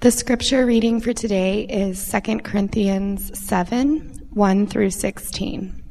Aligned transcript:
The 0.00 0.10
scripture 0.10 0.64
reading 0.64 1.02
for 1.02 1.12
today 1.12 1.60
is 1.64 2.10
2 2.10 2.38
Corinthians 2.38 3.38
7 3.38 4.28
1 4.30 4.66
through 4.66 4.88
16. 4.92 5.82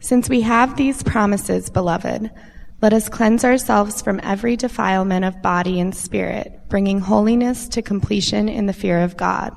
Since 0.00 0.28
we 0.28 0.40
have 0.40 0.76
these 0.76 1.04
promises, 1.04 1.70
beloved, 1.70 2.28
let 2.82 2.92
us 2.92 3.08
cleanse 3.08 3.44
ourselves 3.44 4.02
from 4.02 4.18
every 4.24 4.56
defilement 4.56 5.24
of 5.24 5.40
body 5.42 5.78
and 5.78 5.94
spirit, 5.94 6.62
bringing 6.68 6.98
holiness 6.98 7.68
to 7.68 7.82
completion 7.82 8.48
in 8.48 8.66
the 8.66 8.72
fear 8.72 8.98
of 8.98 9.16
God. 9.16 9.52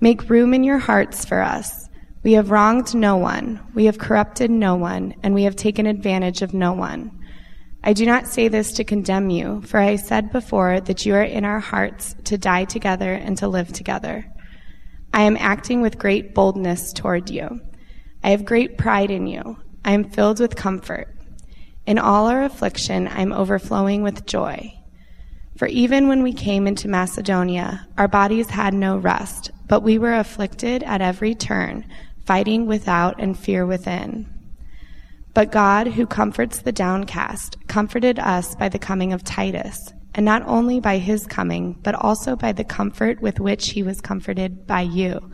Make 0.00 0.30
room 0.30 0.54
in 0.54 0.64
your 0.64 0.78
hearts 0.78 1.26
for 1.26 1.42
us. 1.42 1.86
We 2.22 2.32
have 2.32 2.50
wronged 2.50 2.94
no 2.94 3.18
one, 3.18 3.60
we 3.74 3.84
have 3.84 3.98
corrupted 3.98 4.50
no 4.50 4.74
one, 4.74 5.14
and 5.22 5.34
we 5.34 5.42
have 5.42 5.54
taken 5.54 5.84
advantage 5.84 6.40
of 6.40 6.54
no 6.54 6.72
one. 6.72 7.10
I 7.86 7.92
do 7.92 8.04
not 8.04 8.26
say 8.26 8.48
this 8.48 8.72
to 8.72 8.84
condemn 8.84 9.30
you, 9.30 9.62
for 9.62 9.78
I 9.78 9.94
said 9.94 10.32
before 10.32 10.80
that 10.80 11.06
you 11.06 11.14
are 11.14 11.22
in 11.22 11.44
our 11.44 11.60
hearts 11.60 12.16
to 12.24 12.36
die 12.36 12.64
together 12.64 13.12
and 13.12 13.38
to 13.38 13.46
live 13.46 13.72
together. 13.72 14.26
I 15.14 15.22
am 15.22 15.36
acting 15.38 15.82
with 15.82 15.96
great 15.96 16.34
boldness 16.34 16.92
toward 16.92 17.30
you. 17.30 17.60
I 18.24 18.30
have 18.30 18.44
great 18.44 18.76
pride 18.76 19.12
in 19.12 19.28
you. 19.28 19.58
I 19.84 19.92
am 19.92 20.10
filled 20.10 20.40
with 20.40 20.56
comfort. 20.56 21.14
In 21.86 21.96
all 21.96 22.26
our 22.26 22.42
affliction, 22.42 23.06
I 23.06 23.22
am 23.22 23.32
overflowing 23.32 24.02
with 24.02 24.26
joy. 24.26 24.72
For 25.56 25.68
even 25.68 26.08
when 26.08 26.24
we 26.24 26.32
came 26.32 26.66
into 26.66 26.88
Macedonia, 26.88 27.86
our 27.96 28.08
bodies 28.08 28.50
had 28.50 28.74
no 28.74 28.96
rest, 28.96 29.52
but 29.68 29.84
we 29.84 29.96
were 29.96 30.14
afflicted 30.14 30.82
at 30.82 31.02
every 31.02 31.36
turn, 31.36 31.86
fighting 32.24 32.66
without 32.66 33.20
and 33.20 33.38
fear 33.38 33.64
within. 33.64 34.35
But 35.36 35.52
God, 35.52 35.88
who 35.88 36.06
comforts 36.06 36.62
the 36.62 36.72
downcast, 36.72 37.58
comforted 37.68 38.18
us 38.18 38.54
by 38.54 38.70
the 38.70 38.78
coming 38.78 39.12
of 39.12 39.22
Titus, 39.22 39.92
and 40.14 40.24
not 40.24 40.42
only 40.46 40.80
by 40.80 40.96
his 40.96 41.26
coming, 41.26 41.78
but 41.82 41.94
also 41.94 42.36
by 42.36 42.52
the 42.52 42.64
comfort 42.64 43.20
with 43.20 43.38
which 43.38 43.68
he 43.68 43.82
was 43.82 44.00
comforted 44.00 44.66
by 44.66 44.80
you, 44.80 45.30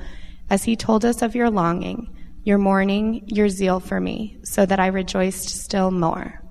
as 0.51 0.65
he 0.65 0.75
told 0.75 1.05
us 1.05 1.23
of 1.23 1.37
your 1.37 1.51
longing, 1.51 2.13
your 2.43 2.59
mourning, 2.59 3.23
your 3.29 3.49
zeal 3.49 3.79
for 3.79 4.01
me, 4.01 4.39
so 4.43 4.67
that 4.67 4.81
I 4.81 4.89
rejoiced 4.89 5.49
still 5.49 5.93
more. 5.93 6.43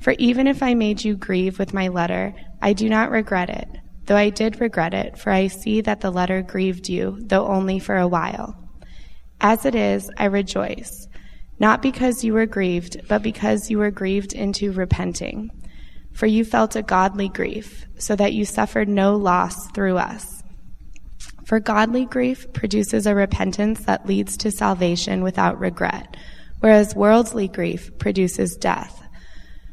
For 0.00 0.16
even 0.18 0.48
if 0.48 0.60
I 0.60 0.74
made 0.74 1.04
you 1.04 1.14
grieve 1.14 1.60
with 1.60 1.72
my 1.72 1.86
letter, 1.86 2.34
I 2.60 2.72
do 2.72 2.88
not 2.88 3.12
regret 3.12 3.48
it, 3.48 3.68
though 4.06 4.16
I 4.16 4.30
did 4.30 4.60
regret 4.60 4.92
it, 4.92 5.16
for 5.16 5.30
I 5.30 5.46
see 5.46 5.82
that 5.82 6.00
the 6.00 6.10
letter 6.10 6.42
grieved 6.42 6.88
you, 6.88 7.16
though 7.20 7.46
only 7.46 7.78
for 7.78 7.96
a 7.96 8.08
while. 8.08 8.56
As 9.40 9.64
it 9.64 9.76
is, 9.76 10.10
I 10.16 10.24
rejoice 10.24 11.06
not 11.58 11.82
because 11.82 12.22
you 12.24 12.34
were 12.34 12.46
grieved, 12.46 13.08
but 13.08 13.22
because 13.22 13.70
you 13.70 13.78
were 13.78 13.90
grieved 13.90 14.32
into 14.32 14.72
repenting. 14.72 15.50
For 16.12 16.26
you 16.26 16.44
felt 16.44 16.76
a 16.76 16.82
godly 16.82 17.28
grief, 17.28 17.86
so 17.98 18.16
that 18.16 18.32
you 18.32 18.44
suffered 18.44 18.88
no 18.88 19.16
loss 19.16 19.70
through 19.72 19.98
us. 19.98 20.42
For 21.46 21.60
godly 21.60 22.06
grief 22.06 22.52
produces 22.52 23.06
a 23.06 23.14
repentance 23.14 23.84
that 23.84 24.06
leads 24.06 24.36
to 24.38 24.50
salvation 24.50 25.22
without 25.22 25.60
regret, 25.60 26.16
whereas 26.60 26.96
worldly 26.96 27.48
grief 27.48 27.96
produces 27.98 28.56
death. 28.56 29.00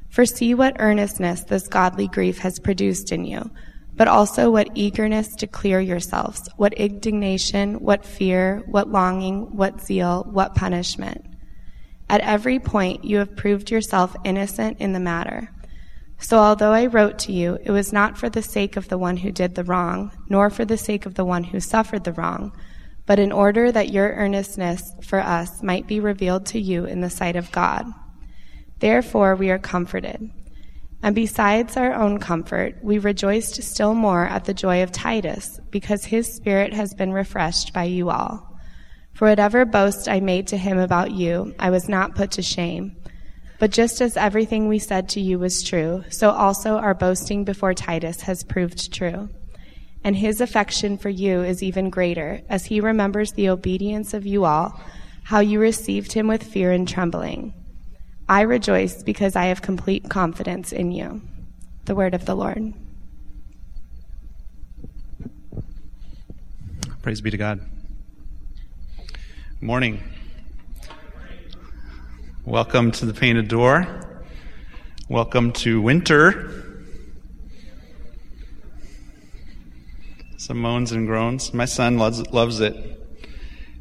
For 0.09 0.25
see 0.25 0.53
what 0.53 0.75
earnestness 0.79 1.45
this 1.45 1.67
godly 1.67 2.07
grief 2.07 2.37
has 2.39 2.59
produced 2.59 3.11
in 3.11 3.25
you, 3.25 3.49
but 3.95 4.07
also 4.07 4.51
what 4.51 4.69
eagerness 4.75 5.35
to 5.37 5.47
clear 5.47 5.79
yourselves, 5.79 6.47
what 6.57 6.73
indignation, 6.73 7.75
what 7.75 8.05
fear, 8.05 8.61
what 8.67 8.89
longing, 8.89 9.55
what 9.55 9.81
zeal, 9.81 10.27
what 10.29 10.55
punishment. 10.55 11.25
At 12.13 12.21
every 12.21 12.59
point, 12.59 13.03
you 13.03 13.17
have 13.17 13.35
proved 13.35 13.71
yourself 13.71 14.15
innocent 14.23 14.77
in 14.79 14.93
the 14.93 14.99
matter. 14.99 15.49
So, 16.19 16.37
although 16.37 16.71
I 16.71 16.85
wrote 16.85 17.17
to 17.19 17.31
you, 17.31 17.57
it 17.63 17.71
was 17.71 17.91
not 17.91 18.19
for 18.19 18.29
the 18.29 18.43
sake 18.43 18.77
of 18.77 18.87
the 18.87 18.99
one 18.99 19.17
who 19.17 19.31
did 19.31 19.55
the 19.55 19.63
wrong, 19.63 20.11
nor 20.29 20.51
for 20.51 20.63
the 20.63 20.77
sake 20.77 21.07
of 21.07 21.15
the 21.15 21.25
one 21.25 21.43
who 21.45 21.59
suffered 21.59 22.03
the 22.03 22.13
wrong, 22.13 22.55
but 23.07 23.17
in 23.17 23.31
order 23.31 23.71
that 23.71 23.91
your 23.91 24.09
earnestness 24.09 24.93
for 25.01 25.21
us 25.21 25.63
might 25.63 25.87
be 25.87 25.99
revealed 25.99 26.45
to 26.45 26.59
you 26.59 26.85
in 26.85 27.01
the 27.01 27.09
sight 27.09 27.35
of 27.35 27.51
God. 27.51 27.87
Therefore, 28.77 29.35
we 29.35 29.49
are 29.49 29.57
comforted. 29.57 30.29
And 31.01 31.15
besides 31.15 31.77
our 31.77 31.95
own 31.95 32.19
comfort, 32.19 32.77
we 32.83 32.99
rejoiced 32.99 33.63
still 33.63 33.95
more 33.95 34.27
at 34.27 34.45
the 34.45 34.53
joy 34.53 34.83
of 34.83 34.91
Titus, 34.91 35.59
because 35.71 36.05
his 36.05 36.31
spirit 36.31 36.73
has 36.73 36.93
been 36.93 37.11
refreshed 37.11 37.73
by 37.73 37.85
you 37.85 38.11
all. 38.11 38.52
For 39.13 39.27
whatever 39.27 39.63
boast 39.63 40.09
I 40.09 40.19
made 40.19 40.47
to 40.47 40.57
him 40.57 40.79
about 40.79 41.11
you, 41.11 41.53
I 41.59 41.69
was 41.69 41.87
not 41.87 42.15
put 42.15 42.31
to 42.31 42.41
shame. 42.41 42.95
But 43.59 43.71
just 43.71 44.01
as 44.01 44.17
everything 44.17 44.67
we 44.67 44.79
said 44.79 45.07
to 45.09 45.21
you 45.21 45.39
was 45.39 45.63
true, 45.63 46.03
so 46.09 46.31
also 46.31 46.77
our 46.77 46.93
boasting 46.93 47.43
before 47.43 47.73
Titus 47.73 48.21
has 48.21 48.43
proved 48.43 48.91
true. 48.91 49.29
And 50.03 50.15
his 50.15 50.41
affection 50.41 50.97
for 50.97 51.09
you 51.09 51.43
is 51.43 51.63
even 51.63 51.89
greater, 51.89 52.41
as 52.49 52.65
he 52.65 52.81
remembers 52.81 53.31
the 53.31 53.49
obedience 53.49 54.13
of 54.13 54.25
you 54.25 54.43
all, 54.43 54.81
how 55.23 55.39
you 55.39 55.59
received 55.59 56.11
him 56.11 56.27
with 56.27 56.43
fear 56.43 56.71
and 56.71 56.87
trembling. 56.87 57.53
I 58.27 58.41
rejoice 58.41 59.03
because 59.03 59.35
I 59.35 59.45
have 59.45 59.61
complete 59.61 60.09
confidence 60.09 60.73
in 60.73 60.91
you. 60.91 61.21
The 61.85 61.95
word 61.95 62.13
of 62.13 62.25
the 62.25 62.35
Lord. 62.35 62.73
Praise 67.01 67.21
be 67.21 67.31
to 67.31 67.37
God. 67.37 67.61
Morning. 69.63 70.03
Welcome 72.43 72.91
to 72.91 73.05
the 73.05 73.13
Painted 73.13 73.47
Door. 73.47 74.27
Welcome 75.07 75.53
to 75.53 75.79
winter. 75.79 76.83
Some 80.35 80.57
moans 80.57 80.91
and 80.91 81.07
groans. 81.07 81.53
My 81.53 81.63
son 81.63 81.97
loves, 81.97 82.29
loves 82.33 82.59
it. 82.59 82.75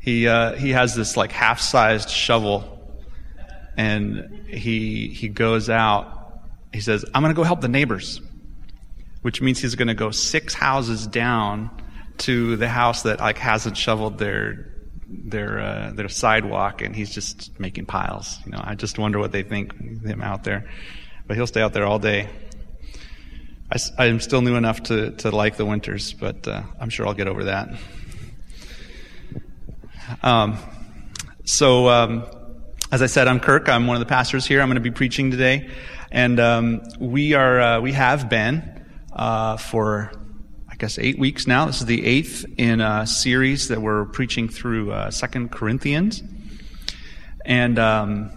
He 0.00 0.28
uh, 0.28 0.53
he 0.53 0.70
has 0.70 0.94
this 0.94 1.16
like 1.16 1.32
half-sized 1.32 2.09
shovel, 2.09 2.97
and 3.76 4.47
he 4.47 5.09
he 5.09 5.26
goes 5.26 5.69
out. 5.69 6.44
He 6.72 6.81
says, 6.81 7.04
"I'm 7.12 7.22
going 7.22 7.34
to 7.34 7.37
go 7.37 7.43
help 7.43 7.60
the 7.60 7.66
neighbors," 7.66 8.20
which 9.22 9.43
means 9.43 9.59
he's 9.59 9.75
going 9.75 9.88
to 9.88 9.94
go 9.94 10.12
six 10.12 10.54
houses 10.54 11.09
down 11.09 11.70
to 12.19 12.54
the 12.54 12.69
house 12.69 13.03
that 13.03 13.19
like 13.19 13.38
hasn't 13.38 13.76
shoveled 13.76 14.19
their 14.19 14.72
their 15.12 15.61
uh, 15.61 15.93
their 15.95 16.09
sidewalk, 16.09 16.83
and 16.83 16.97
he's 16.97 17.11
just 17.12 17.59
making 17.61 17.87
piles. 17.87 18.39
You 18.47 18.53
know, 18.53 18.61
I 18.62 18.75
just 18.75 18.99
wonder 18.99 19.19
what 19.19 19.33
they 19.33 19.43
think 19.43 19.78
him 20.03 20.23
out 20.23 20.45
there. 20.45 20.69
But 21.27 21.37
he'll 21.37 21.47
stay 21.47 21.62
out 21.62 21.73
there 21.73 21.87
all 21.87 21.99
day. 21.99 22.28
I, 23.99 24.06
am 24.06 24.21
still 24.21 24.43
new 24.43 24.56
enough 24.56 24.83
to, 24.84 25.12
to 25.12 25.31
like 25.31 25.56
the 25.56 25.65
winters, 25.65 26.12
but 26.12 26.47
uh, 26.47 26.62
I'm 26.78 26.91
sure 26.91 27.06
I'll 27.06 27.15
get 27.15 27.27
over 27.27 27.45
that. 27.45 27.71
Um, 30.23 30.59
so, 31.44 31.89
um, 31.89 32.27
as 32.91 33.00
I 33.00 33.06
said, 33.06 33.29
I'm 33.29 33.41
Kirk. 33.41 33.71
I'm 33.71 33.87
one 33.87 33.97
of 33.97 34.00
the 34.00 34.06
pastors 34.06 34.44
here. 34.44 34.61
I'm 34.61 34.69
going 34.69 34.75
to 34.75 34.83
be 34.83 34.91
preaching 34.91 35.31
today, 35.31 35.71
and 36.11 36.39
um, 36.39 36.83
we 37.00 37.33
are 37.33 37.61
uh, 37.61 37.81
we 37.81 37.93
have 37.93 38.29
been 38.29 38.84
uh, 39.15 39.56
for 39.56 40.12
guess, 40.82 40.98
eight 40.98 41.16
weeks 41.16 41.47
now. 41.47 41.66
This 41.66 41.78
is 41.78 41.87
the 41.87 42.04
eighth 42.04 42.44
in 42.59 42.81
a 42.81 43.06
series 43.06 43.69
that 43.69 43.81
we're 43.81 44.04
preaching 44.06 44.48
through 44.48 44.91
uh, 44.91 45.12
Second 45.12 45.53
Corinthians. 45.53 46.25
And 47.44 47.78
um, 47.78 48.32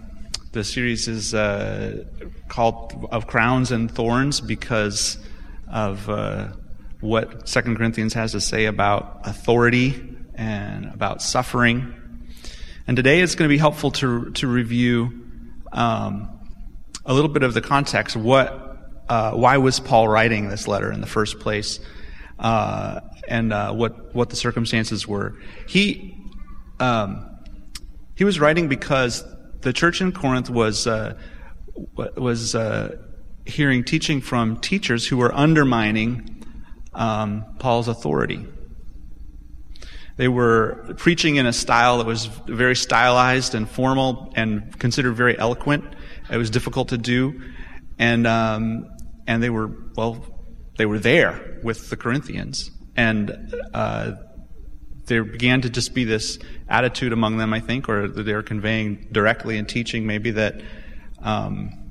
the 0.52 0.62
series 0.62 1.08
is 1.08 1.34
uh, 1.34 2.04
called 2.46 3.08
Of 3.10 3.26
Crowns 3.26 3.72
and 3.72 3.90
Thorns 3.90 4.40
because 4.40 5.18
of 5.68 6.08
uh, 6.08 6.50
what 7.00 7.48
Second 7.48 7.78
Corinthians 7.78 8.14
has 8.14 8.30
to 8.30 8.40
say 8.40 8.66
about 8.66 9.22
authority 9.24 10.16
and 10.36 10.84
about 10.94 11.22
suffering. 11.22 11.96
And 12.86 12.96
today 12.96 13.22
it's 13.22 13.34
going 13.34 13.48
to 13.48 13.52
be 13.52 13.58
helpful 13.58 13.90
to, 13.90 14.30
to 14.30 14.46
review 14.46 15.10
um, 15.72 16.30
a 17.04 17.12
little 17.12 17.28
bit 17.28 17.42
of 17.42 17.54
the 17.54 17.60
context. 17.60 18.14
What, 18.14 19.02
uh, 19.08 19.32
why 19.32 19.56
was 19.56 19.80
Paul 19.80 20.06
writing 20.06 20.48
this 20.48 20.68
letter 20.68 20.92
in 20.92 21.00
the 21.00 21.08
first 21.08 21.40
place? 21.40 21.80
Uh, 22.38 23.00
and 23.28 23.52
uh, 23.52 23.72
what 23.72 24.14
what 24.14 24.30
the 24.30 24.36
circumstances 24.36 25.06
were. 25.06 25.34
He 25.66 26.16
um, 26.80 27.28
he 28.14 28.24
was 28.24 28.40
writing 28.40 28.68
because 28.68 29.24
the 29.60 29.72
church 29.72 30.00
in 30.00 30.12
Corinth 30.12 30.50
was 30.50 30.86
uh, 30.86 31.18
was 32.16 32.54
uh, 32.54 32.96
hearing 33.44 33.84
teaching 33.84 34.20
from 34.20 34.58
teachers 34.58 35.06
who 35.06 35.16
were 35.16 35.34
undermining 35.34 36.44
um, 36.94 37.44
Paul's 37.58 37.88
authority. 37.88 38.46
They 40.16 40.28
were 40.28 40.94
preaching 40.96 41.36
in 41.36 41.44
a 41.44 41.52
style 41.52 41.98
that 41.98 42.06
was 42.06 42.24
very 42.24 42.74
stylized 42.74 43.54
and 43.54 43.68
formal 43.68 44.32
and 44.34 44.78
considered 44.78 45.12
very 45.12 45.38
eloquent. 45.38 45.84
It 46.30 46.38
was 46.38 46.48
difficult 46.48 46.88
to 46.88 46.98
do, 46.98 47.42
and 47.98 48.26
um, 48.26 48.86
and 49.26 49.42
they 49.42 49.50
were 49.50 49.70
well 49.94 50.35
they 50.76 50.86
were 50.86 50.98
there 50.98 51.58
with 51.62 51.90
the 51.90 51.96
Corinthians. 51.96 52.70
And 52.96 53.54
uh, 53.74 54.12
there 55.06 55.24
began 55.24 55.60
to 55.62 55.70
just 55.70 55.94
be 55.94 56.04
this 56.04 56.38
attitude 56.68 57.12
among 57.12 57.38
them, 57.38 57.52
I 57.52 57.60
think, 57.60 57.88
or 57.88 58.08
they 58.08 58.34
were 58.34 58.42
conveying 58.42 59.08
directly 59.12 59.58
and 59.58 59.68
teaching 59.68 60.06
maybe 60.06 60.32
that 60.32 60.60
um, 61.22 61.86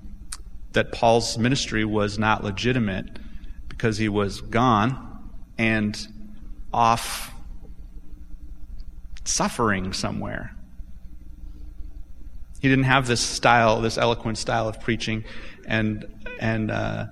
that 0.73 0.91
Paul's 0.91 1.37
ministry 1.37 1.85
was 1.85 2.19
not 2.19 2.43
legitimate 2.43 3.17
because 3.69 3.97
he 3.97 4.09
was 4.09 4.41
gone 4.41 5.31
and 5.57 6.07
off 6.73 7.31
suffering 9.23 9.93
somewhere. 9.93 10.55
He 12.59 12.67
didn't 12.69 12.85
have 12.85 13.07
this 13.07 13.21
style, 13.21 13.81
this 13.81 13.97
eloquent 13.97 14.37
style 14.37 14.67
of 14.67 14.79
preaching, 14.81 15.23
and 15.65 16.05
and 16.39 16.71
uh, 16.71 17.05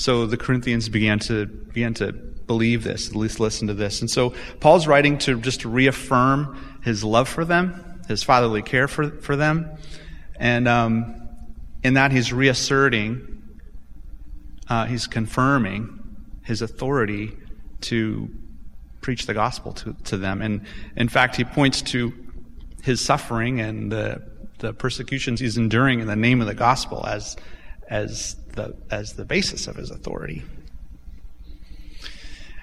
so 0.00 0.26
the 0.26 0.36
Corinthians 0.36 0.88
began 0.88 1.18
to 1.20 1.46
began 1.46 1.94
to 1.94 2.12
believe 2.12 2.84
this, 2.84 3.08
at 3.10 3.14
least 3.14 3.38
listen 3.38 3.68
to 3.68 3.74
this. 3.74 4.00
And 4.00 4.10
so 4.10 4.34
Paul's 4.58 4.86
writing 4.86 5.18
to 5.18 5.38
just 5.40 5.64
reaffirm 5.64 6.80
his 6.82 7.04
love 7.04 7.28
for 7.28 7.44
them, 7.44 8.00
his 8.08 8.22
fatherly 8.22 8.62
care 8.62 8.88
for 8.88 9.10
for 9.20 9.36
them, 9.36 9.70
and 10.36 10.66
um, 10.66 11.28
in 11.82 11.94
that 11.94 12.12
he's 12.12 12.32
reasserting, 12.32 13.42
uh, 14.68 14.86
he's 14.86 15.06
confirming 15.06 15.98
his 16.44 16.62
authority 16.62 17.36
to 17.82 18.30
preach 19.00 19.26
the 19.26 19.34
gospel 19.34 19.72
to, 19.72 19.94
to 20.04 20.16
them. 20.16 20.42
And 20.42 20.62
in 20.96 21.08
fact, 21.08 21.36
he 21.36 21.44
points 21.44 21.82
to 21.82 22.12
his 22.82 23.00
suffering 23.00 23.60
and 23.60 23.92
the, 23.92 24.22
the 24.58 24.72
persecutions 24.72 25.40
he's 25.40 25.56
enduring 25.56 26.00
in 26.00 26.06
the 26.06 26.16
name 26.16 26.40
of 26.40 26.46
the 26.46 26.54
gospel 26.54 27.06
as, 27.06 27.36
as, 27.90 28.36
the, 28.54 28.76
as 28.90 29.14
the 29.14 29.24
basis 29.24 29.66
of 29.66 29.76
his 29.76 29.90
authority. 29.90 30.44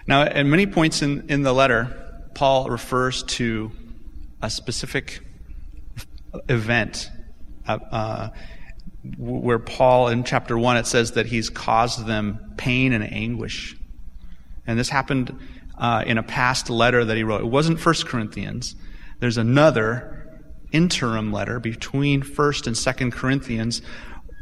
Now, 0.07 0.21
at 0.23 0.45
many 0.45 0.65
points 0.65 1.01
in, 1.01 1.29
in 1.29 1.43
the 1.43 1.53
letter, 1.53 2.23
Paul 2.33 2.69
refers 2.69 3.23
to 3.23 3.71
a 4.41 4.49
specific 4.49 5.19
event. 6.47 7.11
Uh, 7.67 7.79
uh, 7.91 8.29
where 9.17 9.59
Paul, 9.59 10.07
in 10.07 10.23
chapter 10.23 10.57
1, 10.57 10.77
it 10.77 10.87
says 10.87 11.11
that 11.13 11.25
he's 11.25 11.49
caused 11.49 12.05
them 12.05 12.53
pain 12.57 12.93
and 12.93 13.03
anguish. 13.03 13.75
And 14.65 14.79
this 14.79 14.89
happened 14.89 15.37
uh, 15.77 16.03
in 16.05 16.17
a 16.17 16.23
past 16.23 16.69
letter 16.69 17.05
that 17.05 17.15
he 17.15 17.23
wrote. 17.23 17.41
It 17.41 17.47
wasn't 17.47 17.85
1 17.85 17.95
Corinthians. 18.05 18.75
There's 19.19 19.37
another 19.37 20.39
interim 20.71 21.31
letter 21.31 21.59
between 21.59 22.21
1st 22.21 22.67
and 22.67 22.75
2nd 22.75 23.13
Corinthians 23.13 23.81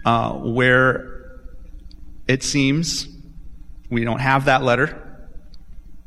uh, 0.06 0.34
where 0.34 1.42
it 2.28 2.44
seems 2.44 3.08
we 3.90 4.04
don't 4.04 4.20
have 4.20 4.46
that 4.46 4.64
letter, 4.64 5.30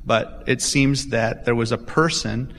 but 0.04 0.44
it 0.46 0.62
seems 0.62 1.08
that 1.08 1.44
there 1.44 1.54
was 1.54 1.72
a 1.72 1.78
person 1.78 2.54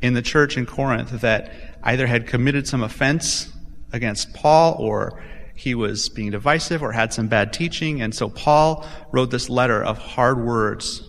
in 0.00 0.14
the 0.14 0.22
church 0.22 0.56
in 0.56 0.66
Corinth 0.66 1.10
that 1.20 1.52
either 1.82 2.06
had 2.06 2.26
committed 2.26 2.66
some 2.68 2.82
offense 2.82 3.52
against 3.92 4.32
Paul 4.32 4.76
or 4.78 5.22
he 5.54 5.74
was 5.74 6.08
being 6.08 6.30
divisive 6.30 6.82
or 6.82 6.92
had 6.92 7.12
some 7.12 7.28
bad 7.28 7.52
teaching. 7.52 8.00
And 8.00 8.14
so 8.14 8.28
Paul 8.28 8.86
wrote 9.10 9.30
this 9.30 9.48
letter 9.48 9.82
of 9.82 9.98
hard 9.98 10.40
words 10.40 11.08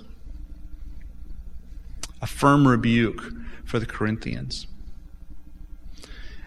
a 2.21 2.27
firm 2.27 2.65
rebuke 2.67 3.21
for 3.65 3.79
the 3.79 3.85
Corinthians. 3.85 4.65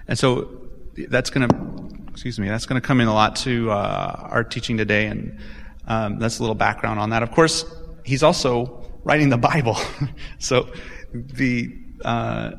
And 0.08 0.18
so 0.18 0.68
that's 1.08 1.28
going 1.28 1.48
to, 1.48 1.75
excuse 2.16 2.40
me, 2.40 2.48
that's 2.48 2.64
going 2.64 2.80
to 2.80 2.86
come 2.86 3.02
in 3.02 3.08
a 3.08 3.12
lot 3.12 3.36
to 3.36 3.70
uh, 3.70 4.28
our 4.30 4.42
teaching 4.42 4.78
today, 4.78 5.04
and 5.04 5.38
um, 5.86 6.18
that's 6.18 6.38
a 6.38 6.42
little 6.42 6.54
background 6.54 6.98
on 6.98 7.10
that. 7.10 7.22
Of 7.22 7.30
course, 7.30 7.66
he's 8.06 8.22
also 8.22 8.90
writing 9.04 9.28
the 9.28 9.36
Bible, 9.36 9.76
so 10.38 10.70
the 11.12 11.76
uh, 12.02 12.52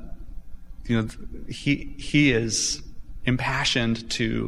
you 0.85 1.01
know 1.01 1.07
he 1.49 1.95
he 1.97 2.31
is 2.31 2.83
impassioned 3.25 4.07
to 4.11 4.47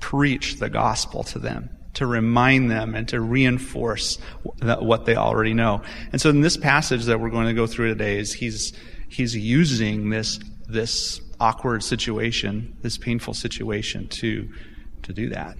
preach 0.00 0.56
the 0.56 0.70
gospel 0.70 1.22
to 1.24 1.38
them 1.38 1.68
to 1.92 2.06
remind 2.06 2.70
them 2.70 2.94
and 2.94 3.08
to 3.08 3.20
reinforce 3.20 4.18
what 4.62 5.04
they 5.04 5.16
already 5.16 5.54
know. 5.54 5.82
And 6.12 6.20
so 6.20 6.30
in 6.30 6.40
this 6.40 6.56
passage 6.56 7.04
that 7.04 7.20
we're 7.20 7.30
going 7.30 7.46
to 7.46 7.54
go 7.54 7.66
through 7.66 7.88
today 7.88 8.18
is 8.18 8.32
he's 8.32 8.72
he's 9.10 9.36
using 9.36 10.08
this 10.08 10.40
this 10.66 11.20
awkward 11.40 11.82
situation, 11.82 12.76
this 12.82 12.98
painful 12.98 13.34
situation 13.34 14.08
to 14.08 14.48
to 15.02 15.12
do 15.12 15.28
that. 15.30 15.56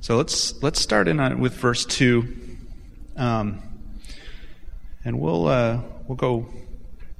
So 0.00 0.16
let's 0.16 0.62
let's 0.62 0.80
start 0.80 1.08
in 1.08 1.20
on, 1.20 1.40
with 1.40 1.54
verse 1.54 1.84
two, 1.84 2.36
um, 3.16 3.62
and 5.04 5.18
we'll 5.20 5.48
uh, 5.48 5.80
we'll 6.06 6.16
go 6.16 6.48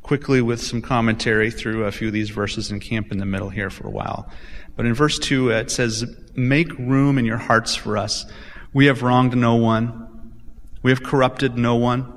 quickly 0.02 0.40
with 0.40 0.62
some 0.62 0.80
commentary 0.80 1.50
through 1.50 1.84
a 1.84 1.92
few 1.92 2.06
of 2.06 2.14
these 2.14 2.31
verses 2.31 2.70
and 2.70 2.81
camp 2.81 3.12
in 3.12 3.19
the 3.19 3.26
middle 3.26 3.50
here 3.50 3.69
for 3.69 3.86
a 3.86 3.90
while. 3.90 4.31
But 4.74 4.86
in 4.86 4.94
verse 4.94 5.19
2, 5.19 5.50
it 5.50 5.70
says, 5.72 6.06
Make 6.34 6.72
room 6.78 7.19
in 7.19 7.24
your 7.24 7.36
hearts 7.36 7.74
for 7.74 7.98
us. 7.98 8.24
We 8.72 8.86
have 8.86 9.02
wronged 9.02 9.36
no 9.36 9.56
one. 9.56 10.38
We 10.82 10.92
have 10.92 11.02
corrupted 11.02 11.58
no 11.58 11.74
one. 11.74 12.10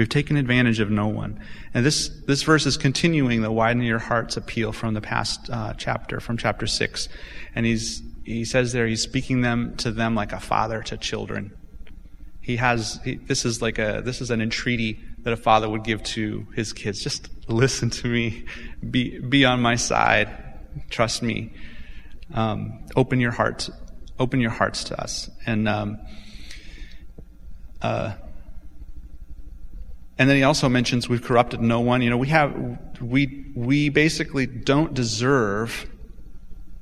We've 0.00 0.08
taken 0.08 0.38
advantage 0.38 0.80
of 0.80 0.90
no 0.90 1.08
one. 1.08 1.38
And 1.74 1.84
this, 1.84 2.08
this 2.26 2.42
verse 2.42 2.64
is 2.64 2.78
continuing 2.78 3.42
the 3.42 3.52
widen 3.52 3.82
your 3.82 3.98
hearts 3.98 4.38
appeal 4.38 4.72
from 4.72 4.94
the 4.94 5.02
past 5.02 5.50
uh, 5.50 5.74
chapter, 5.76 6.20
from 6.20 6.38
chapter 6.38 6.66
6. 6.66 7.10
And 7.54 7.66
he's, 7.66 8.00
he 8.24 8.46
says 8.46 8.72
there, 8.72 8.86
he's 8.86 9.02
speaking 9.02 9.42
them 9.42 9.76
to 9.76 9.90
them 9.90 10.14
like 10.14 10.32
a 10.32 10.40
father 10.40 10.82
to 10.84 10.96
children. 10.96 11.52
He 12.40 12.56
has, 12.56 12.98
he, 13.04 13.16
this 13.16 13.44
is 13.44 13.60
like 13.60 13.78
a, 13.78 14.00
this 14.02 14.22
is 14.22 14.30
an 14.30 14.40
entreaty 14.40 14.98
that 15.18 15.34
a 15.34 15.36
father 15.36 15.68
would 15.68 15.84
give 15.84 16.02
to 16.04 16.46
his 16.54 16.72
kids. 16.72 17.02
Just 17.02 17.28
listen 17.46 17.90
to 17.90 18.08
me. 18.08 18.46
Be, 18.90 19.18
be 19.18 19.44
on 19.44 19.60
my 19.60 19.76
side. 19.76 20.30
Trust 20.88 21.22
me 21.22 21.52
um, 22.32 22.86
open 22.96 23.20
your 23.20 23.32
hearts, 23.32 23.70
open 24.18 24.40
your 24.40 24.50
hearts 24.50 24.84
to 24.84 24.98
us, 24.98 25.28
and 25.44 25.68
um, 25.68 25.98
uh, 27.82 28.14
and 30.20 30.28
then 30.28 30.36
he 30.36 30.42
also 30.42 30.68
mentions 30.68 31.08
we've 31.08 31.22
corrupted 31.22 31.62
no 31.62 31.80
one. 31.80 32.02
You 32.02 32.10
know, 32.10 32.18
we 32.18 32.28
have 32.28 32.78
we 33.00 33.50
we 33.56 33.88
basically 33.88 34.44
don't 34.44 34.92
deserve 34.92 35.88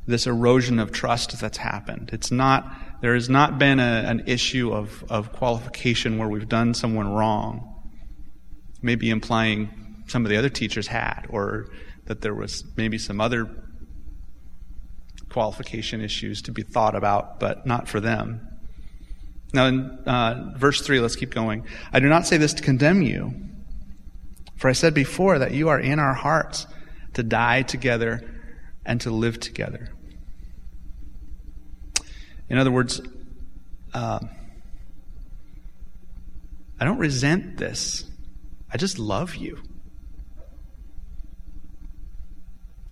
this 0.09 0.27
erosion 0.27 0.81
of 0.81 0.91
trust 0.91 1.39
that's 1.39 1.59
happened. 1.59 2.11
It's 2.13 2.33
not 2.33 2.77
there 3.01 3.15
has 3.15 3.29
not 3.29 3.57
been 3.57 3.79
a, 3.79 4.03
an 4.07 4.25
issue 4.27 4.73
of, 4.73 5.05
of 5.09 5.33
qualification 5.33 6.19
where 6.19 6.29
we've 6.29 6.49
done 6.49 6.75
someone 6.75 7.13
wrong. 7.13 7.81
Maybe 8.83 9.09
implying 9.09 10.03
some 10.09 10.25
of 10.25 10.31
the 10.31 10.37
other 10.37 10.49
teachers 10.49 10.89
had, 10.89 11.29
or 11.31 11.69
that 12.07 12.23
there 12.23 12.35
was 12.35 12.65
maybe 12.77 12.99
some 12.99 13.21
other 13.21 13.49
qualification 15.31 16.01
issues 16.01 16.43
to 16.43 16.51
be 16.51 16.63
thought 16.63 16.97
about, 16.97 17.39
but 17.39 17.65
not 17.69 17.87
for 17.87 18.01
them. 18.01 18.48
Now, 19.53 19.67
in 19.67 19.91
uh, 20.07 20.53
verse 20.57 20.83
3, 20.83 21.01
let's 21.01 21.17
keep 21.17 21.35
going. 21.35 21.67
I 21.93 22.01
do 22.01 22.09
not 22.09 22.27
say 22.27 22.37
this 22.37 22.55
to 22.55 22.63
condemn 22.63 23.03
you, 23.03 23.33
for 24.57 24.69
I 24.69 24.73
said 24.73 24.93
before 24.93 25.39
that 25.39 25.53
you 25.53 25.69
are 25.71 25.81
in 25.81 25.99
our 25.99 26.15
hearts 26.15 26.67
to 27.15 27.23
die 27.23 27.63
together 27.63 28.29
and 28.85 29.01
to 29.03 29.11
live 29.11 29.41
together. 29.41 29.89
In 32.51 32.59
other 32.59 32.71
words, 32.71 33.01
uh, 33.95 34.21
I 36.81 36.85
don't 36.85 36.99
resent 36.99 37.57
this. 37.57 38.05
I 38.73 38.77
just 38.77 38.99
love 38.99 39.35
you. 39.35 39.59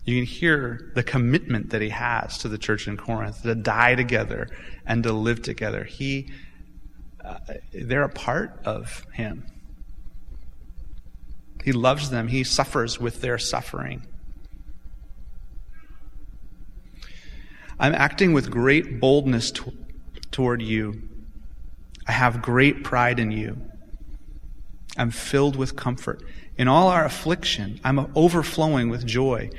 You 0.05 0.19
can 0.19 0.27
hear 0.27 0.93
the 0.95 1.03
commitment 1.03 1.71
that 1.71 1.83
he 1.83 1.89
has 1.89 2.39
to 2.39 2.49
the 2.49 2.59
church 2.59 2.87
in 2.87 2.97
Corinth 2.97 3.43
to 3.43 3.55
die 3.57 3.97
together 3.97 4.49
and 4.87 5.03
to 5.03 5.13
live 5.13 5.43
together. 5.43 5.83
He, 5.83 6.31
Uh, 7.27 7.39
they're 7.73 8.05
a 8.05 8.09
part 8.09 8.61
of 8.65 9.05
him. 9.13 9.45
He 11.65 11.73
loves 11.73 12.11
them. 12.11 12.29
He 12.29 12.45
suffers 12.45 13.01
with 13.01 13.21
their 13.21 13.39
suffering. 13.39 14.07
I'm 17.79 17.95
acting 17.95 18.33
with 18.33 18.51
great 18.51 19.01
boldness 19.01 19.51
to- 19.53 19.73
toward 20.31 20.63
you. 20.63 21.03
I 22.07 22.13
have 22.13 22.41
great 22.41 22.85
pride 22.85 23.19
in 23.19 23.33
you. 23.33 23.61
I'm 24.97 25.11
filled 25.11 25.57
with 25.57 25.75
comfort. 25.75 26.23
In 26.57 26.69
all 26.69 26.89
our 26.89 27.05
affliction, 27.05 27.81
I'm 27.85 28.13
overflowing 28.15 28.89
with 28.89 29.05
joy. 29.05 29.51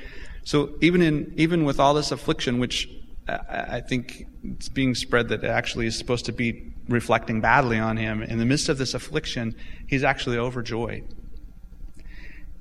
So 0.46 0.76
even 0.82 1.02
in 1.02 1.34
even 1.36 1.66
with 1.66 1.80
all 1.80 1.94
this 1.94 2.12
affliction, 2.12 2.58
which 2.58 2.90
uh, 3.28 3.38
I 3.50 3.82
think 3.82 4.26
it's 4.44 4.70
being 4.70 4.96
spread 4.96 5.28
that 5.28 5.44
it 5.44 5.48
actually 5.48 5.88
is 5.88 5.98
supposed 5.98 6.26
to 6.26 6.32
be 6.32 6.74
reflecting 6.88 7.42
badly 7.42 7.78
on 7.78 7.98
him, 7.98 8.22
in 8.24 8.38
the 8.38 8.46
midst 8.46 8.70
of 8.70 8.78
this 8.78 8.94
affliction, 8.94 9.56
he's 9.88 10.04
actually 10.04 10.38
overjoyed. 10.38 11.04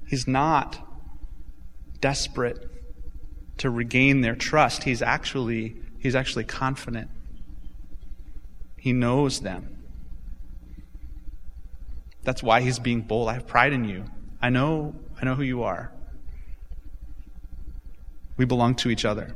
He's 0.07 0.27
not 0.27 0.79
desperate 2.01 2.71
to 3.59 3.71
regain 3.71 4.21
their 4.21 4.35
trust. 4.35 4.85
He's 4.85 5.03
actually 5.03 5.77
he's 5.99 6.15
actually 6.15 6.45
confident. 6.45 7.11
He 8.77 8.93
knows 8.93 9.41
them. 9.41 9.85
That's 12.23 12.43
why 12.43 12.61
he's 12.61 12.79
being 12.79 13.03
bold. 13.03 13.29
I 13.29 13.35
have 13.35 13.47
pride 13.47 13.73
in 13.73 13.85
you. 13.85 14.05
I 14.41 14.51
know 14.51 14.95
I 15.21 15.25
know 15.25 15.35
who 15.35 15.43
you 15.43 15.63
are. 15.63 15.93
We 18.37 18.45
belong 18.45 18.75
to 18.77 18.91
each 18.91 19.05
other. 19.05 19.35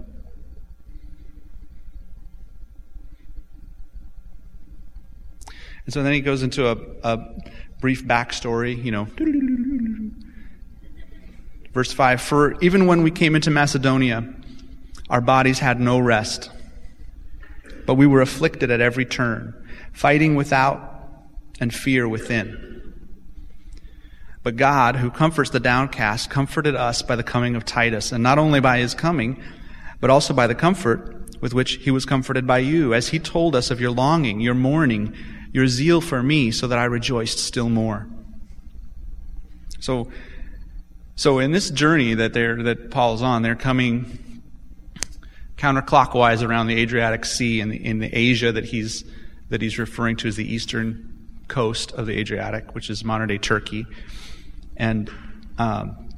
And 5.84 5.92
so 5.92 6.02
then 6.02 6.12
he 6.12 6.20
goes 6.20 6.42
into 6.42 6.68
a, 6.68 6.76
a 7.02 7.18
brief 7.80 8.04
backstory, 8.04 8.82
you 8.82 8.90
know. 8.90 9.06
Verse 11.72 11.92
5 11.92 12.20
For 12.20 12.60
even 12.60 12.87
when 12.87 13.02
we 13.02 13.10
came 13.10 13.34
into 13.34 13.50
Macedonia, 13.50 14.34
our 15.08 15.20
bodies 15.20 15.58
had 15.58 15.80
no 15.80 15.99
rest, 15.99 16.50
but 17.87 17.94
we 17.94 18.06
were 18.06 18.20
afflicted 18.20 18.70
at 18.70 18.80
every 18.80 19.04
turn, 19.04 19.54
fighting 19.92 20.34
without 20.34 20.90
and 21.60 21.75
fear 21.75 22.08
within. 22.08 22.66
But 24.42 24.56
God, 24.56 24.96
who 24.96 25.10
comforts 25.10 25.50
the 25.50 25.60
downcast, 25.60 26.30
comforted 26.30 26.75
us 26.75 27.02
by 27.02 27.16
the 27.16 27.22
coming 27.22 27.56
of 27.56 27.64
Titus, 27.64 28.10
and 28.10 28.22
not 28.22 28.38
only 28.38 28.60
by 28.60 28.78
his 28.78 28.94
coming, 28.94 29.42
but 30.00 30.08
also 30.08 30.32
by 30.32 30.46
the 30.46 30.54
comfort 30.54 31.40
with 31.42 31.52
which 31.52 31.75
he 31.76 31.90
was 31.90 32.06
comforted 32.06 32.46
by 32.46 32.58
you, 32.58 32.94
as 32.94 33.08
he 33.08 33.18
told 33.18 33.54
us 33.54 33.70
of 33.70 33.80
your 33.80 33.90
longing, 33.90 34.40
your 34.40 34.54
mourning, 34.54 35.14
your 35.52 35.66
zeal 35.66 36.00
for 36.00 36.23
me, 36.23 36.50
so 36.50 36.66
that 36.66 36.78
I 36.78 36.85
rejoiced 36.85 37.38
still 37.38 37.69
more. 37.69 38.07
So, 39.80 40.11
so 41.16 41.38
in 41.38 41.52
this 41.52 41.71
journey 41.71 42.14
that 42.14 42.33
they're, 42.33 42.62
that 42.62 42.90
Paul's 42.90 43.23
on, 43.23 43.42
they're 43.42 43.57
coming 43.57 44.42
counterclockwise 45.57 46.47
around 46.47 46.69
the 46.69 46.78
Adriatic 46.78 47.25
Sea 47.25 47.61
in 47.61 47.73
in 47.73 47.99
the 47.99 48.09
Asia 48.16 48.52
that 48.52 48.64
he's, 48.64 49.04
that 49.49 49.61
he's 49.61 49.78
referring 49.78 50.16
to 50.16 50.28
as 50.28 50.37
the 50.37 50.54
eastern 50.54 51.11
coast 51.49 51.92
of 51.92 52.07
the 52.07 52.19
Adriatic, 52.19 52.75
which 52.75 52.88
is 52.88 53.04
modern 53.04 53.28
day 53.28 53.38
Turkey. 53.38 53.87
And 54.76 55.11
um, 55.59 56.09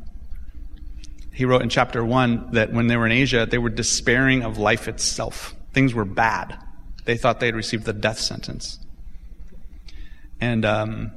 he 1.32 1.44
wrote 1.44 1.62
in 1.62 1.68
chapter 1.68 2.04
one 2.04 2.52
that 2.52 2.72
when 2.72 2.86
they 2.86 2.96
were 2.96 3.06
in 3.06 3.12
Asia, 3.12 3.46
they 3.50 3.58
were 3.58 3.70
despairing 3.70 4.42
of 4.42 4.58
life 4.58 4.86
itself. 4.86 5.56
Things 5.72 5.94
were 5.94 6.04
bad. 6.04 6.56
They 7.04 7.16
thought 7.16 7.40
they 7.40 7.46
had 7.46 7.56
received 7.56 7.84
the 7.84 7.92
death 7.92 8.18
sentence. 8.18 8.78
And 10.42 10.64
um, 10.64 11.12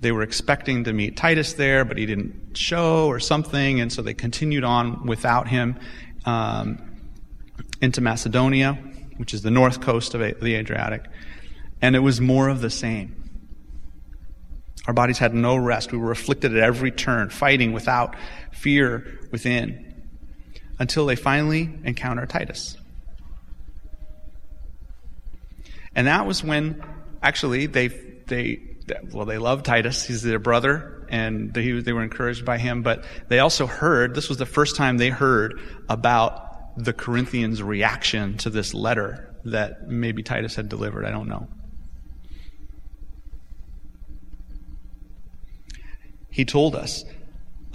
they 0.00 0.10
were 0.10 0.22
expecting 0.22 0.82
to 0.82 0.92
meet 0.92 1.16
Titus 1.16 1.52
there, 1.52 1.84
but 1.84 1.96
he 1.96 2.06
didn't 2.06 2.56
show 2.56 3.06
or 3.06 3.20
something, 3.20 3.80
and 3.80 3.92
so 3.92 4.02
they 4.02 4.14
continued 4.14 4.64
on 4.64 5.06
without 5.06 5.46
him 5.46 5.78
um, 6.24 6.82
into 7.80 8.00
Macedonia, 8.00 8.72
which 9.16 9.32
is 9.32 9.42
the 9.42 9.52
north 9.52 9.80
coast 9.80 10.12
of 10.14 10.40
the 10.40 10.54
Adriatic. 10.56 11.04
And 11.80 11.94
it 11.94 12.00
was 12.00 12.20
more 12.20 12.48
of 12.48 12.60
the 12.60 12.68
same. 12.68 13.30
Our 14.88 14.92
bodies 14.92 15.18
had 15.18 15.34
no 15.34 15.54
rest. 15.56 15.92
We 15.92 15.98
were 15.98 16.10
afflicted 16.10 16.56
at 16.56 16.60
every 16.60 16.90
turn, 16.90 17.30
fighting 17.30 17.72
without 17.72 18.16
fear 18.50 19.20
within, 19.30 20.02
until 20.80 21.06
they 21.06 21.14
finally 21.14 21.78
encountered 21.84 22.28
Titus. 22.28 22.76
And 25.94 26.08
that 26.08 26.26
was 26.26 26.42
when, 26.42 26.82
actually, 27.22 27.66
they, 27.66 28.07
they, 28.28 28.60
well, 29.12 29.26
they 29.26 29.38
loved 29.38 29.64
Titus. 29.64 30.04
He's 30.04 30.22
their 30.22 30.38
brother, 30.38 31.06
and 31.08 31.52
they, 31.52 31.72
they 31.80 31.92
were 31.92 32.02
encouraged 32.02 32.44
by 32.44 32.58
him. 32.58 32.82
But 32.82 33.04
they 33.28 33.38
also 33.38 33.66
heard, 33.66 34.14
this 34.14 34.28
was 34.28 34.38
the 34.38 34.46
first 34.46 34.76
time 34.76 34.98
they 34.98 35.10
heard 35.10 35.60
about 35.88 36.76
the 36.76 36.92
Corinthians' 36.92 37.62
reaction 37.62 38.38
to 38.38 38.50
this 38.50 38.72
letter 38.74 39.34
that 39.44 39.88
maybe 39.88 40.22
Titus 40.22 40.54
had 40.54 40.68
delivered. 40.68 41.04
I 41.04 41.10
don't 41.10 41.28
know. 41.28 41.48
He 46.30 46.44
told 46.44 46.76
us 46.76 47.04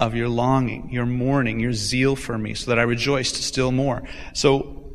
of 0.00 0.14
your 0.14 0.28
longing, 0.28 0.90
your 0.90 1.06
mourning, 1.06 1.60
your 1.60 1.72
zeal 1.72 2.16
for 2.16 2.36
me, 2.36 2.54
so 2.54 2.70
that 2.70 2.78
I 2.78 2.82
rejoiced 2.82 3.36
still 3.36 3.70
more. 3.70 4.02
So, 4.32 4.92